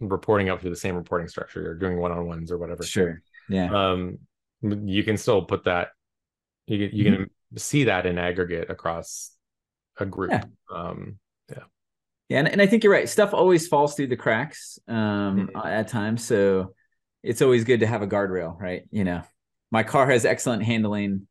reporting 0.00 0.48
up 0.48 0.60
through 0.60 0.70
the 0.70 0.76
same 0.76 0.94
reporting 0.94 1.28
structure 1.28 1.70
or 1.70 1.74
doing 1.74 1.98
one-on-ones 1.98 2.50
or 2.50 2.58
whatever 2.58 2.82
sure 2.82 3.22
yeah 3.48 3.70
um 3.72 4.18
you 4.62 5.02
can 5.02 5.16
still 5.16 5.42
put 5.42 5.64
that 5.64 5.88
you 6.66 6.88
can 6.88 6.96
you 6.96 7.04
mm-hmm. 7.04 7.22
can 7.22 7.30
see 7.56 7.84
that 7.84 8.06
in 8.06 8.18
aggregate 8.18 8.70
across 8.70 9.32
a 9.98 10.06
group 10.06 10.30
yeah. 10.30 10.44
um 10.72 11.18
yeah 11.48 11.62
yeah 12.28 12.38
and, 12.38 12.48
and 12.48 12.60
i 12.60 12.66
think 12.66 12.84
you're 12.84 12.92
right 12.92 13.08
stuff 13.08 13.32
always 13.32 13.66
falls 13.68 13.94
through 13.94 14.06
the 14.06 14.16
cracks 14.16 14.78
um 14.88 15.48
mm-hmm. 15.48 15.66
at 15.66 15.88
times 15.88 16.24
so 16.24 16.74
it's 17.22 17.40
always 17.40 17.64
good 17.64 17.80
to 17.80 17.86
have 17.86 18.02
a 18.02 18.06
guardrail 18.06 18.60
right 18.60 18.82
you 18.90 19.04
know 19.04 19.22
my 19.70 19.82
car 19.82 20.08
has 20.10 20.24
excellent 20.24 20.62
handling 20.62 21.26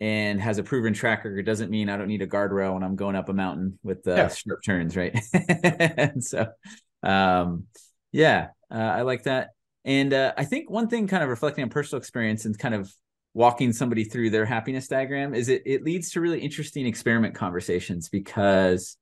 and 0.00 0.40
has 0.40 0.58
a 0.58 0.62
proven 0.62 0.94
tracker 0.94 1.28
record 1.28 1.46
doesn't 1.46 1.70
mean 1.70 1.88
I 1.88 1.96
don't 1.96 2.08
need 2.08 2.22
a 2.22 2.26
guardrail 2.26 2.74
when 2.74 2.82
I'm 2.82 2.96
going 2.96 3.16
up 3.16 3.28
a 3.28 3.32
mountain 3.32 3.78
with 3.82 4.04
the 4.04 4.14
yeah. 4.14 4.28
sharp 4.28 4.60
turns, 4.64 4.96
right? 4.96 5.18
and 5.32 6.22
so, 6.22 6.46
um, 7.02 7.64
yeah, 8.12 8.48
uh, 8.70 8.78
I 8.78 9.02
like 9.02 9.24
that. 9.24 9.50
And 9.84 10.12
uh, 10.12 10.34
I 10.36 10.44
think 10.44 10.70
one 10.70 10.88
thing, 10.88 11.06
kind 11.06 11.22
of 11.22 11.28
reflecting 11.28 11.64
on 11.64 11.70
personal 11.70 11.98
experience 11.98 12.44
and 12.44 12.58
kind 12.58 12.74
of 12.74 12.92
walking 13.34 13.72
somebody 13.72 14.04
through 14.04 14.30
their 14.30 14.44
happiness 14.44 14.88
diagram, 14.88 15.34
is 15.34 15.48
it 15.48 15.62
it 15.64 15.84
leads 15.84 16.10
to 16.10 16.20
really 16.20 16.40
interesting 16.40 16.86
experiment 16.86 17.34
conversations 17.34 18.08
because, 18.08 18.96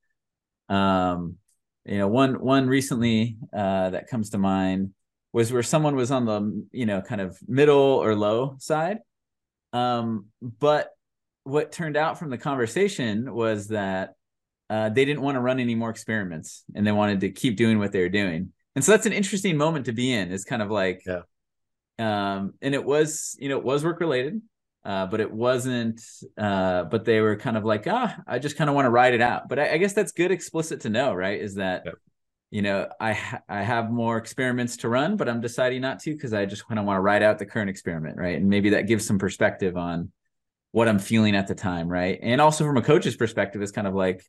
um, 0.69 1.37
you 1.85 1.99
know, 1.99 2.09
one 2.09 2.35
one 2.35 2.69
recently 2.69 3.37
uh, 3.57 3.91
that 3.91 4.09
comes 4.09 4.31
to 4.31 4.39
mind 4.39 4.91
was 5.33 5.53
where 5.53 5.63
someone 5.63 5.97
was 5.97 6.11
on 6.11 6.25
the 6.25 6.67
you 6.73 6.87
know 6.87 7.01
kind 7.01 7.21
of 7.21 7.37
middle 7.49 7.77
or 7.77 8.15
low 8.15 8.57
side, 8.59 8.99
um, 9.73 10.27
but 10.41 10.91
what 11.45 11.71
turned 11.71 11.97
out 11.97 12.19
from 12.19 12.31
the 12.31 12.39
conversation 12.39 13.33
was 13.33 13.69
that 13.69 14.15
uh, 14.69 14.89
they 14.89 15.05
didn't 15.05 15.23
want 15.23 15.37
to 15.37 15.41
run 15.41 15.61
any 15.61 15.77
more 15.77 15.91
experiments 15.91 16.65
and 16.75 16.85
they 16.85 16.93
wanted 16.93 17.21
to 17.21 17.31
keep 17.31 17.57
doing 17.57 17.79
what 17.79 17.93
they 17.93 18.01
were 18.01 18.09
doing 18.09 18.53
and 18.77 18.85
so 18.85 18.93
that's 18.93 19.07
an 19.07 19.13
interesting 19.13 19.57
moment 19.57 19.87
to 19.87 19.93
be 19.93 20.13
in 20.13 20.31
is 20.31 20.45
kind 20.45 20.63
of 20.63 20.71
like 20.71 21.03
yeah. 21.07 21.23
um 21.99 22.55
and 22.63 22.75
it 22.75 22.85
was 22.85 23.37
you 23.41 23.49
know 23.49 23.59
it 23.59 23.65
was 23.65 23.85
work 23.85 23.99
related 23.99 24.41
uh 24.85 25.07
but 25.07 25.21
it 25.21 25.33
wasn't 25.33 26.01
uh 26.39 26.85
but 26.85 27.05
they 27.05 27.21
were 27.21 27.35
kind 27.37 27.57
of 27.57 27.65
like 27.65 27.87
ah 27.89 28.17
i 28.29 28.39
just 28.39 28.57
kind 28.57 28.71
of 28.71 28.77
want 28.77 28.87
to 28.87 28.91
ride 28.91 29.15
it 29.15 29.21
out. 29.21 29.49
But 29.49 29.59
I, 29.59 29.73
I, 29.73 29.77
guess 29.79 29.95
that's 29.95 30.13
good 30.13 30.31
explicit 30.31 30.83
to 30.83 30.91
know 30.91 31.13
right 31.15 31.41
is 31.41 31.55
that 31.57 31.83
yeah. 31.87 31.93
you 32.51 32.63
know 32.63 32.89
i 33.01 33.15
ha- 33.15 33.43
i 33.49 33.63
have 33.63 33.91
more 33.91 34.19
experiments 34.19 34.77
to 34.79 34.89
run 34.89 35.17
but 35.17 35.29
i'm 35.29 35.41
deciding 35.41 35.81
not 35.81 35.99
to 36.01 36.13
because 36.13 36.35
i 36.35 36.45
just 36.45 36.69
kind 36.69 36.79
of 36.79 36.85
want 36.85 36.99
to 36.99 37.01
ride 37.01 37.23
out 37.23 37.39
the 37.39 37.47
current 37.47 37.71
experiment 37.71 38.17
right? 38.17 38.37
And 38.37 38.49
maybe 38.49 38.71
that 38.71 38.87
gives 38.87 39.07
some 39.07 39.19
perspective 39.19 39.77
on 39.77 40.13
what 40.73 40.87
i'm 40.87 40.99
feeling 40.99 41.35
at 41.35 41.47
the 41.47 41.55
time 41.55 41.89
right? 41.89 42.19
And 42.23 42.41
also 42.41 42.65
from 42.65 42.77
a 42.77 42.83
coach's 42.83 43.17
perspective 43.17 43.63
it's 43.63 43.73
kind 43.73 43.87
of 43.87 43.95
like 43.95 44.23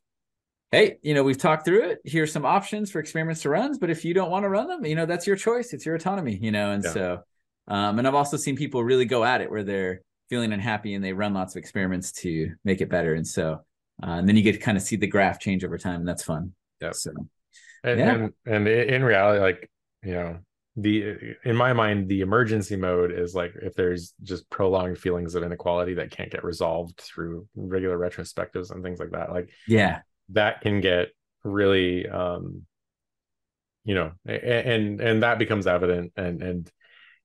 hey, 0.71 0.97
you 1.01 1.13
know, 1.13 1.23
we've 1.23 1.37
talked 1.37 1.65
through 1.65 1.89
it. 1.89 1.99
Here's 2.03 2.31
some 2.31 2.45
options 2.45 2.91
for 2.91 2.99
experiments 2.99 3.41
to 3.43 3.49
run, 3.49 3.77
but 3.77 3.89
if 3.89 4.03
you 4.03 4.13
don't 4.13 4.29
want 4.29 4.43
to 4.43 4.49
run 4.49 4.67
them, 4.67 4.85
you 4.85 4.95
know, 4.95 5.05
that's 5.05 5.25
your 5.25 5.35
choice. 5.35 5.73
It's 5.73 5.85
your 5.85 5.95
autonomy, 5.95 6.37
you 6.41 6.51
know. 6.51 6.71
And 6.71 6.83
yeah. 6.83 6.91
so, 6.91 7.19
um, 7.67 7.99
and 7.99 8.07
I've 8.07 8.15
also 8.15 8.37
seen 8.37 8.55
people 8.55 8.83
really 8.83 9.05
go 9.05 9.23
at 9.23 9.41
it 9.41 9.49
where 9.49 9.63
they're 9.63 10.01
feeling 10.29 10.51
unhappy 10.51 10.93
and 10.93 11.03
they 11.03 11.13
run 11.13 11.33
lots 11.33 11.55
of 11.55 11.59
experiments 11.59 12.11
to 12.11 12.51
make 12.65 12.81
it 12.81 12.89
better. 12.89 13.13
And 13.13 13.25
so, 13.25 13.61
uh, 14.03 14.11
and 14.11 14.27
then 14.27 14.35
you 14.35 14.43
get 14.43 14.53
to 14.53 14.59
kind 14.59 14.77
of 14.77 14.83
see 14.83 14.95
the 14.95 15.07
graph 15.07 15.39
change 15.39 15.63
over 15.63 15.77
time, 15.77 16.01
and 16.01 16.07
that's 16.07 16.23
fun. 16.23 16.53
Yeah. 16.81 16.91
So, 16.91 17.11
and, 17.83 17.99
yeah. 17.99 18.13
and 18.13 18.33
and 18.45 18.67
in 18.67 19.03
reality, 19.03 19.39
like 19.39 19.69
you 20.03 20.13
know, 20.13 20.39
the 20.75 21.35
in 21.43 21.55
my 21.55 21.73
mind, 21.73 22.07
the 22.07 22.21
emergency 22.21 22.75
mode 22.75 23.11
is 23.11 23.33
like 23.33 23.53
if 23.61 23.73
there's 23.73 24.13
just 24.21 24.47
prolonged 24.51 24.99
feelings 24.99 25.33
of 25.33 25.43
inequality 25.43 25.95
that 25.95 26.11
can't 26.11 26.31
get 26.31 26.43
resolved 26.43 26.99
through 26.99 27.47
regular 27.55 27.97
retrospectives 27.97 28.69
and 28.71 28.83
things 28.83 28.99
like 28.99 29.11
that. 29.11 29.31
Like, 29.31 29.49
yeah, 29.67 30.01
that 30.29 30.61
can 30.61 30.81
get 30.81 31.09
really 31.43 32.07
um 32.07 32.65
you 33.83 33.95
know 33.95 34.11
and 34.25 34.99
and 34.99 35.23
that 35.23 35.39
becomes 35.39 35.65
evident. 35.67 36.11
And 36.17 36.41
and 36.41 36.71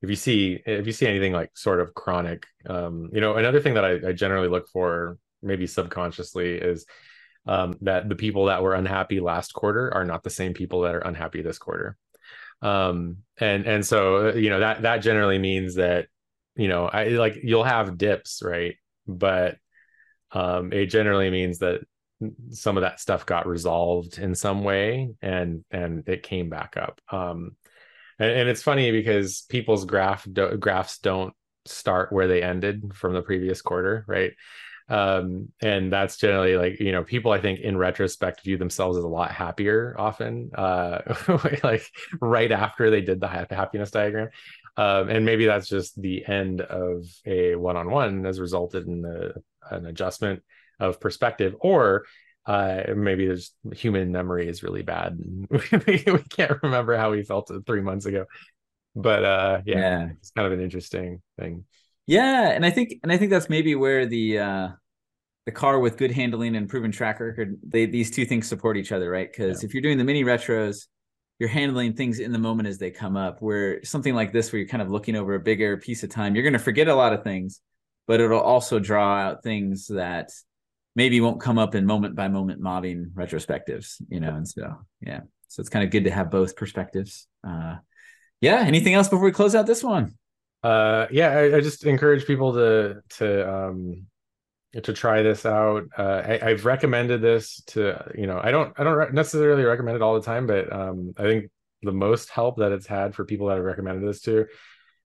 if 0.00 0.10
you 0.10 0.16
see 0.16 0.60
if 0.64 0.86
you 0.86 0.92
see 0.92 1.06
anything 1.06 1.32
like 1.32 1.50
sort 1.56 1.80
of 1.80 1.94
chronic 1.94 2.46
um 2.66 3.10
you 3.12 3.20
know 3.20 3.34
another 3.34 3.60
thing 3.60 3.74
that 3.74 3.84
I, 3.84 4.08
I 4.08 4.12
generally 4.12 4.48
look 4.48 4.68
for 4.68 5.18
maybe 5.42 5.66
subconsciously 5.66 6.54
is 6.54 6.86
um 7.46 7.74
that 7.80 8.08
the 8.08 8.14
people 8.14 8.46
that 8.46 8.62
were 8.62 8.74
unhappy 8.74 9.20
last 9.20 9.52
quarter 9.54 9.92
are 9.92 10.04
not 10.04 10.22
the 10.22 10.30
same 10.30 10.54
people 10.54 10.82
that 10.82 10.94
are 10.94 11.00
unhappy 11.00 11.42
this 11.42 11.58
quarter. 11.58 11.96
Um 12.62 13.18
and 13.38 13.66
and 13.66 13.84
so 13.84 14.28
uh, 14.28 14.32
you 14.34 14.50
know 14.50 14.60
that 14.60 14.82
that 14.82 14.98
generally 14.98 15.38
means 15.38 15.74
that 15.76 16.06
you 16.54 16.68
know 16.68 16.86
i 16.86 17.08
like 17.08 17.36
you'll 17.42 17.64
have 17.64 17.98
dips 17.98 18.42
right? 18.44 18.76
But 19.08 19.56
um 20.30 20.72
it 20.72 20.86
generally 20.86 21.30
means 21.30 21.58
that 21.58 21.80
some 22.50 22.76
of 22.76 22.82
that 22.82 23.00
stuff 23.00 23.26
got 23.26 23.46
resolved 23.46 24.18
in 24.18 24.34
some 24.34 24.64
way 24.64 25.10
and 25.20 25.64
and 25.70 26.08
it 26.08 26.22
came 26.22 26.48
back 26.48 26.76
up. 26.76 27.00
Um 27.10 27.56
and, 28.18 28.30
and 28.30 28.48
it's 28.48 28.62
funny 28.62 28.90
because 28.92 29.44
people's 29.48 29.84
graph 29.84 30.26
do, 30.30 30.56
graphs 30.56 30.98
don't 30.98 31.34
start 31.64 32.12
where 32.12 32.28
they 32.28 32.42
ended 32.42 32.92
from 32.94 33.14
the 33.14 33.22
previous 33.22 33.62
quarter 33.62 34.04
right? 34.06 34.32
Um 34.88 35.48
and 35.62 35.92
that's 35.92 36.16
generally 36.16 36.56
like 36.56 36.80
you 36.80 36.92
know 36.92 37.04
people 37.04 37.30
i 37.30 37.40
think 37.40 37.60
in 37.60 37.78
retrospect 37.78 38.42
view 38.42 38.58
themselves 38.58 38.98
as 38.98 39.04
a 39.04 39.08
lot 39.08 39.30
happier 39.30 39.94
often 39.96 40.50
uh 40.54 41.00
like 41.62 41.86
right 42.20 42.50
after 42.50 42.90
they 42.90 43.00
did 43.00 43.20
the 43.20 43.28
happiness 43.28 43.90
diagram. 43.90 44.28
Um 44.76 45.08
and 45.08 45.24
maybe 45.24 45.46
that's 45.46 45.68
just 45.68 46.00
the 46.00 46.26
end 46.26 46.62
of 46.62 47.04
a 47.24 47.54
one-on-one 47.54 48.24
has 48.24 48.40
resulted 48.40 48.86
in 48.86 49.04
a, 49.04 49.74
an 49.74 49.86
adjustment 49.86 50.42
of 50.82 51.00
perspective 51.00 51.54
or 51.60 52.04
uh 52.46 52.82
maybe 52.96 53.26
there's 53.26 53.52
human 53.72 54.10
memory 54.10 54.48
is 54.48 54.62
really 54.62 54.82
bad 54.82 55.16
we 55.48 55.98
can't 56.28 56.62
remember 56.62 56.96
how 56.96 57.10
we 57.12 57.22
felt 57.22 57.50
three 57.66 57.80
months 57.80 58.04
ago. 58.04 58.24
But 58.96 59.24
uh 59.24 59.60
yeah, 59.64 59.78
yeah, 59.78 60.08
it's 60.18 60.30
kind 60.32 60.46
of 60.46 60.52
an 60.52 60.60
interesting 60.60 61.22
thing. 61.38 61.64
Yeah 62.06 62.50
and 62.50 62.66
i 62.66 62.70
think 62.70 62.94
and 63.02 63.12
i 63.12 63.16
think 63.16 63.30
that's 63.30 63.48
maybe 63.48 63.74
where 63.76 64.06
the 64.06 64.38
uh 64.38 64.68
the 65.46 65.52
car 65.52 65.78
with 65.78 65.96
good 65.96 66.10
handling 66.10 66.56
and 66.56 66.68
proven 66.68 66.92
track 66.92 67.20
record 67.20 67.58
they 67.66 67.86
these 67.86 68.10
two 68.10 68.24
things 68.24 68.48
support 68.48 68.76
each 68.76 68.92
other 68.92 69.10
right? 69.10 69.30
Because 69.30 69.62
yeah. 69.62 69.66
if 69.66 69.74
you're 69.74 69.82
doing 69.82 69.98
the 69.98 70.04
mini 70.04 70.24
retros 70.24 70.86
you're 71.38 71.48
handling 71.48 71.94
things 71.94 72.18
in 72.20 72.32
the 72.32 72.38
moment 72.38 72.68
as 72.68 72.78
they 72.78 72.90
come 72.90 73.16
up 73.16 73.40
where 73.40 73.82
something 73.84 74.14
like 74.14 74.32
this 74.32 74.52
where 74.52 74.58
you're 74.60 74.68
kind 74.68 74.82
of 74.82 74.90
looking 74.90 75.16
over 75.16 75.34
a 75.34 75.40
bigger 75.40 75.76
piece 75.76 76.02
of 76.02 76.10
time 76.10 76.34
you're 76.34 76.44
going 76.44 76.52
to 76.52 76.58
forget 76.58 76.88
a 76.88 76.94
lot 76.94 77.12
of 77.12 77.24
things 77.24 77.60
but 78.06 78.20
it'll 78.20 78.40
also 78.40 78.78
draw 78.78 79.18
out 79.18 79.42
things 79.42 79.86
that 79.86 80.30
maybe 80.94 81.20
won't 81.20 81.40
come 81.40 81.58
up 81.58 81.74
in 81.74 81.86
moment 81.86 82.14
by 82.14 82.28
moment 82.28 82.60
mobbing 82.60 83.10
retrospectives, 83.14 84.00
you 84.08 84.20
know, 84.20 84.34
and 84.34 84.48
so 84.48 84.74
yeah. 85.00 85.20
So 85.48 85.60
it's 85.60 85.68
kind 85.68 85.84
of 85.84 85.90
good 85.90 86.04
to 86.04 86.10
have 86.10 86.30
both 86.30 86.56
perspectives. 86.56 87.26
Uh 87.46 87.76
yeah, 88.40 88.60
anything 88.60 88.94
else 88.94 89.08
before 89.08 89.24
we 89.24 89.32
close 89.32 89.54
out 89.54 89.66
this 89.66 89.84
one? 89.84 90.14
Uh 90.62 91.06
yeah, 91.10 91.30
I, 91.30 91.56
I 91.56 91.60
just 91.60 91.84
encourage 91.84 92.26
people 92.26 92.54
to 92.54 93.02
to 93.18 93.54
um 93.54 94.06
to 94.72 94.92
try 94.92 95.22
this 95.22 95.44
out. 95.44 95.84
Uh 95.96 96.22
I, 96.24 96.40
I've 96.50 96.64
recommended 96.64 97.20
this 97.20 97.62
to 97.68 98.12
you 98.14 98.26
know, 98.26 98.40
I 98.42 98.50
don't 98.50 98.72
I 98.78 98.84
don't 98.84 99.14
necessarily 99.14 99.64
recommend 99.64 99.96
it 99.96 100.02
all 100.02 100.14
the 100.14 100.26
time, 100.26 100.46
but 100.46 100.72
um 100.72 101.14
I 101.18 101.22
think 101.22 101.50
the 101.82 101.92
most 101.92 102.30
help 102.30 102.58
that 102.58 102.72
it's 102.72 102.86
had 102.86 103.14
for 103.14 103.24
people 103.24 103.48
that 103.48 103.56
have 103.56 103.64
recommended 103.64 104.08
this 104.08 104.20
to 104.22 104.46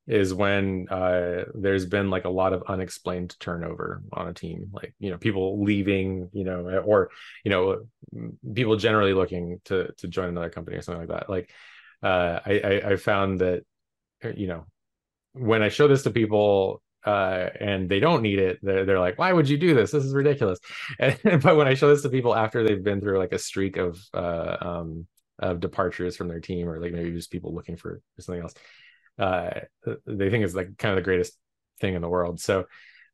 is 0.08 0.34
when 0.34 0.88
uh, 0.90 1.44
there's 1.54 1.86
been 1.86 2.10
like 2.10 2.26
a 2.26 2.30
lot 2.30 2.54
of 2.54 2.64
unexplained 2.68 3.36
turnover 3.40 4.02
on 4.14 4.28
a 4.28 4.34
team, 4.34 4.70
like 4.72 4.94
you 5.00 5.12
know 5.12 5.18
people 5.18 5.64
leaving, 5.64 6.30
you 6.34 6.44
know, 6.44 6.82
or 6.86 7.10
you 7.44 7.52
know 7.52 7.86
people 8.54 8.78
generally 8.78 9.14
looking 9.14 9.60
to 9.66 9.92
to 9.98 10.08
join 10.08 10.30
another 10.30 10.50
company 10.50 10.78
or 10.78 10.82
something 10.82 11.08
like 11.08 11.20
that. 11.20 11.30
Like 11.30 11.50
uh, 12.04 12.40
I, 12.46 12.82
I 12.86 12.96
found 12.96 13.42
that 13.42 13.64
you 14.36 14.48
know 14.48 14.66
when 15.34 15.62
I 15.62 15.70
show 15.70 15.88
this 15.88 16.04
to 16.04 16.12
people 16.12 16.82
uh, 17.06 17.50
and 17.60 17.90
they 17.90 18.00
don't 18.00 18.22
need 18.22 18.40
it, 18.40 18.60
they're, 18.62 18.86
they're 18.86 19.00
like, 19.00 19.18
why 19.18 19.32
would 19.32 19.48
you 19.48 19.58
do 19.58 19.74
this? 19.74 19.92
This 19.92 20.04
is 20.04 20.14
ridiculous. 20.14 20.60
And, 21.00 21.18
but 21.42 21.56
when 21.56 21.68
I 21.68 21.74
show 21.76 21.90
this 21.90 22.02
to 22.02 22.10
people 22.10 22.36
after 22.36 22.64
they've 22.64 22.84
been 22.84 23.02
through 23.02 23.20
like 23.20 23.34
a 23.34 23.40
streak 23.40 23.78
of 23.78 24.00
uh, 24.14 24.58
um, 24.62 25.08
of 25.40 25.60
departures 25.60 26.18
from 26.18 26.28
their 26.28 26.40
team, 26.40 26.68
or 26.68 26.80
like 26.80 26.92
maybe 26.92 27.12
just 27.12 27.32
people 27.32 27.54
looking 27.54 27.78
for 27.78 28.02
something 28.20 28.42
else, 28.42 28.54
uh, 29.20 29.52
they 30.06 30.30
think 30.30 30.44
it's 30.44 30.56
like 30.56 30.78
kind 30.78 30.92
of 30.92 30.98
the 30.98 31.06
greatest 31.06 31.38
thing 31.80 31.96
in 31.96 32.02
the 32.02 32.10
world. 32.10 32.40
So, 32.40 32.66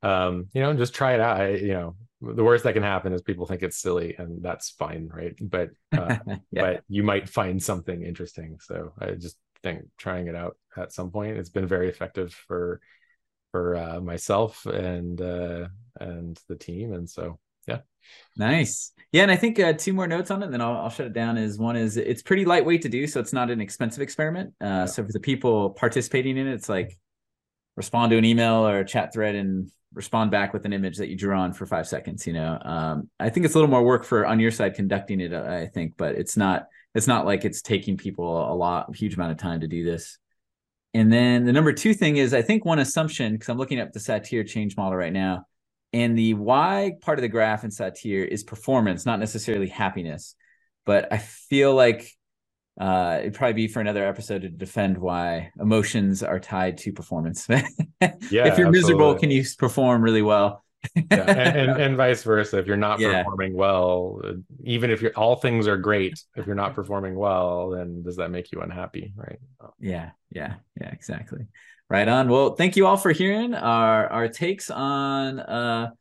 um, 0.01 0.47
you 0.53 0.61
know, 0.61 0.73
just 0.73 0.93
try 0.93 1.13
it 1.13 1.19
out. 1.19 1.39
I, 1.39 1.49
you 1.51 1.73
know, 1.73 1.95
the 2.21 2.43
worst 2.43 2.63
that 2.63 2.73
can 2.73 2.83
happen 2.83 3.13
is 3.13 3.21
people 3.21 3.45
think 3.45 3.63
it's 3.63 3.77
silly, 3.77 4.15
and 4.17 4.43
that's 4.43 4.69
fine, 4.71 5.09
right? 5.13 5.35
But 5.41 5.69
uh, 5.97 6.17
yeah. 6.51 6.61
but 6.61 6.83
you 6.87 7.03
might 7.03 7.29
find 7.29 7.61
something 7.61 8.03
interesting. 8.03 8.57
So 8.61 8.93
I 8.99 9.11
just 9.11 9.37
think 9.61 9.83
trying 9.97 10.27
it 10.27 10.35
out 10.35 10.57
at 10.77 10.93
some 10.93 11.11
point. 11.11 11.37
It's 11.37 11.49
been 11.49 11.67
very 11.67 11.89
effective 11.89 12.33
for 12.33 12.79
for 13.51 13.75
uh, 13.75 13.99
myself 14.01 14.65
and 14.65 15.21
uh, 15.21 15.67
and 15.99 16.39
the 16.47 16.55
team, 16.55 16.93
and 16.93 17.09
so 17.09 17.39
yeah. 17.67 17.79
Nice. 18.37 18.91
Yeah, 19.11 19.21
and 19.21 19.31
I 19.31 19.35
think 19.35 19.59
uh, 19.59 19.73
two 19.73 19.93
more 19.93 20.07
notes 20.07 20.31
on 20.31 20.41
it, 20.41 20.45
and 20.45 20.53
then 20.53 20.61
I'll, 20.61 20.75
I'll 20.75 20.89
shut 20.89 21.05
it 21.05 21.13
down. 21.13 21.37
Is 21.37 21.59
one 21.59 21.75
is 21.75 21.97
it's 21.97 22.23
pretty 22.23 22.45
lightweight 22.45 22.81
to 22.81 22.89
do, 22.89 23.05
so 23.05 23.19
it's 23.19 23.33
not 23.33 23.51
an 23.51 23.61
expensive 23.61 24.01
experiment. 24.01 24.53
Uh, 24.59 24.65
yeah. 24.65 24.85
So 24.85 25.03
for 25.03 25.11
the 25.11 25.19
people 25.19 25.69
participating 25.69 26.37
in 26.37 26.47
it, 26.47 26.53
it's 26.53 26.67
like 26.67 26.97
respond 27.75 28.09
to 28.11 28.17
an 28.17 28.25
email 28.25 28.67
or 28.67 28.79
a 28.79 28.85
chat 28.85 29.13
thread 29.13 29.35
and 29.35 29.69
respond 29.93 30.31
back 30.31 30.51
with 30.51 30.65
an 30.65 30.73
image 30.73 30.97
that 30.97 31.09
you 31.09 31.15
drew 31.15 31.35
on 31.35 31.53
for 31.53 31.67
five 31.67 31.87
seconds. 31.87 32.25
You 32.25 32.33
know, 32.33 32.57
um, 32.63 33.09
I 33.19 33.29
think 33.29 33.45
it's 33.45 33.53
a 33.53 33.57
little 33.57 33.69
more 33.69 33.83
work 33.83 34.03
for 34.03 34.25
on 34.25 34.39
your 34.39 34.51
side 34.51 34.73
conducting 34.73 35.21
it. 35.21 35.31
I 35.31 35.67
think, 35.67 35.93
but 35.95 36.15
it's 36.15 36.35
not 36.35 36.65
it's 36.95 37.07
not 37.07 37.25
like 37.25 37.45
it's 37.45 37.61
taking 37.61 37.97
people 37.97 38.51
a 38.51 38.55
lot, 38.55 38.89
a 38.89 38.97
huge 38.97 39.13
amount 39.13 39.31
of 39.31 39.37
time 39.37 39.61
to 39.61 39.67
do 39.67 39.83
this. 39.83 40.17
And 40.95 41.13
then 41.13 41.45
the 41.45 41.53
number 41.53 41.73
two 41.73 41.93
thing 41.93 42.17
is, 42.17 42.33
I 42.33 42.41
think 42.41 42.65
one 42.65 42.79
assumption 42.79 43.33
because 43.33 43.49
I'm 43.49 43.57
looking 43.57 43.79
at 43.79 43.93
the 43.93 43.99
Satir 43.99 44.47
change 44.47 44.75
model 44.75 44.97
right 44.97 45.13
now 45.13 45.45
and 45.93 46.17
the 46.17 46.33
Y 46.33 46.93
part 47.01 47.19
of 47.19 47.21
the 47.21 47.29
graph 47.29 47.63
in 47.63 47.69
Satir 47.69 48.27
is 48.27 48.43
performance, 48.43 49.05
not 49.05 49.19
necessarily 49.19 49.67
happiness. 49.67 50.35
But 50.85 51.13
I 51.13 51.19
feel 51.19 51.73
like 51.73 52.09
uh, 52.79 53.19
it'd 53.21 53.35
probably 53.35 53.53
be 53.53 53.67
for 53.67 53.79
another 53.79 54.05
episode 54.05 54.41
to 54.41 54.49
defend 54.49 54.97
why 54.97 55.51
emotions 55.59 56.23
are 56.23 56.39
tied 56.39 56.79
to 56.79 56.91
performance. 56.91 57.47
yeah, 57.49 57.61
if 58.01 58.31
you're 58.31 58.45
absolutely. 58.47 58.71
miserable, 58.71 59.15
can 59.15 59.31
you 59.31 59.45
perform 59.57 60.01
really 60.01 60.23
well? 60.23 60.63
yeah, 60.95 61.03
and, 61.11 61.69
and, 61.69 61.81
and, 61.81 61.97
vice 61.97 62.23
versa. 62.23 62.57
If 62.57 62.67
you're 62.67 62.75
not 62.75 62.99
yeah. 62.99 63.23
performing 63.23 63.55
well, 63.55 64.19
even 64.63 64.91
if 64.91 65.01
you're 65.01 65.13
all 65.15 65.35
things 65.35 65.67
are 65.67 65.77
great, 65.77 66.21
if 66.35 66.45
you're 66.45 66.55
not 66.55 66.73
performing 66.73 67.15
well, 67.15 67.69
then 67.69 68.03
does 68.03 68.17
that 68.17 68.31
make 68.31 68.51
you 68.51 68.61
unhappy? 68.61 69.13
Right. 69.15 69.39
Yeah, 69.79 70.09
yeah, 70.29 70.55
yeah, 70.79 70.89
exactly. 70.89 71.47
Right 71.93 72.07
on. 72.07 72.27
Well, 72.27 72.55
thank 72.55 72.75
you 72.75 72.87
all 72.87 72.97
for 72.97 73.11
hearing 73.11 73.53
our 73.53 74.07
our 74.07 74.27
takes 74.27 74.71
on 74.71 75.39
uh, 75.39 75.91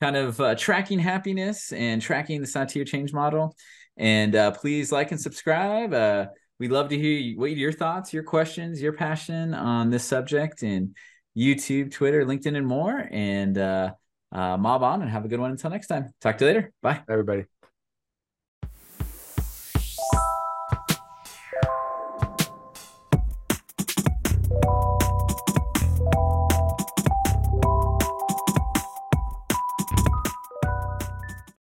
kind 0.00 0.14
of 0.14 0.40
uh, 0.40 0.54
tracking 0.54 1.00
happiness 1.00 1.72
and 1.72 2.00
tracking 2.00 2.40
the 2.40 2.46
Satir 2.46 2.86
change 2.86 3.12
model. 3.12 3.56
And 3.96 4.36
uh, 4.36 4.52
please 4.52 4.92
like 4.92 5.10
and 5.10 5.20
subscribe. 5.20 5.92
Uh, 5.92 6.26
we'd 6.60 6.70
love 6.70 6.90
to 6.90 6.96
hear 6.96 7.36
what 7.36 7.50
your 7.50 7.72
thoughts, 7.72 8.12
your 8.12 8.22
questions, 8.22 8.80
your 8.80 8.92
passion 8.92 9.52
on 9.52 9.90
this 9.90 10.04
subject 10.04 10.62
and 10.62 10.94
YouTube, 11.36 11.90
Twitter, 11.90 12.24
LinkedIn, 12.24 12.56
and 12.56 12.64
more. 12.64 13.08
And 13.10 13.58
uh, 13.58 13.90
uh, 14.30 14.56
mob 14.56 14.84
on 14.84 15.02
and 15.02 15.10
have 15.10 15.24
a 15.24 15.28
good 15.28 15.40
one 15.40 15.50
until 15.50 15.70
next 15.70 15.88
time. 15.88 16.14
Talk 16.20 16.38
to 16.38 16.44
you 16.44 16.48
later. 16.48 16.72
Bye, 16.80 17.02
everybody. 17.08 17.46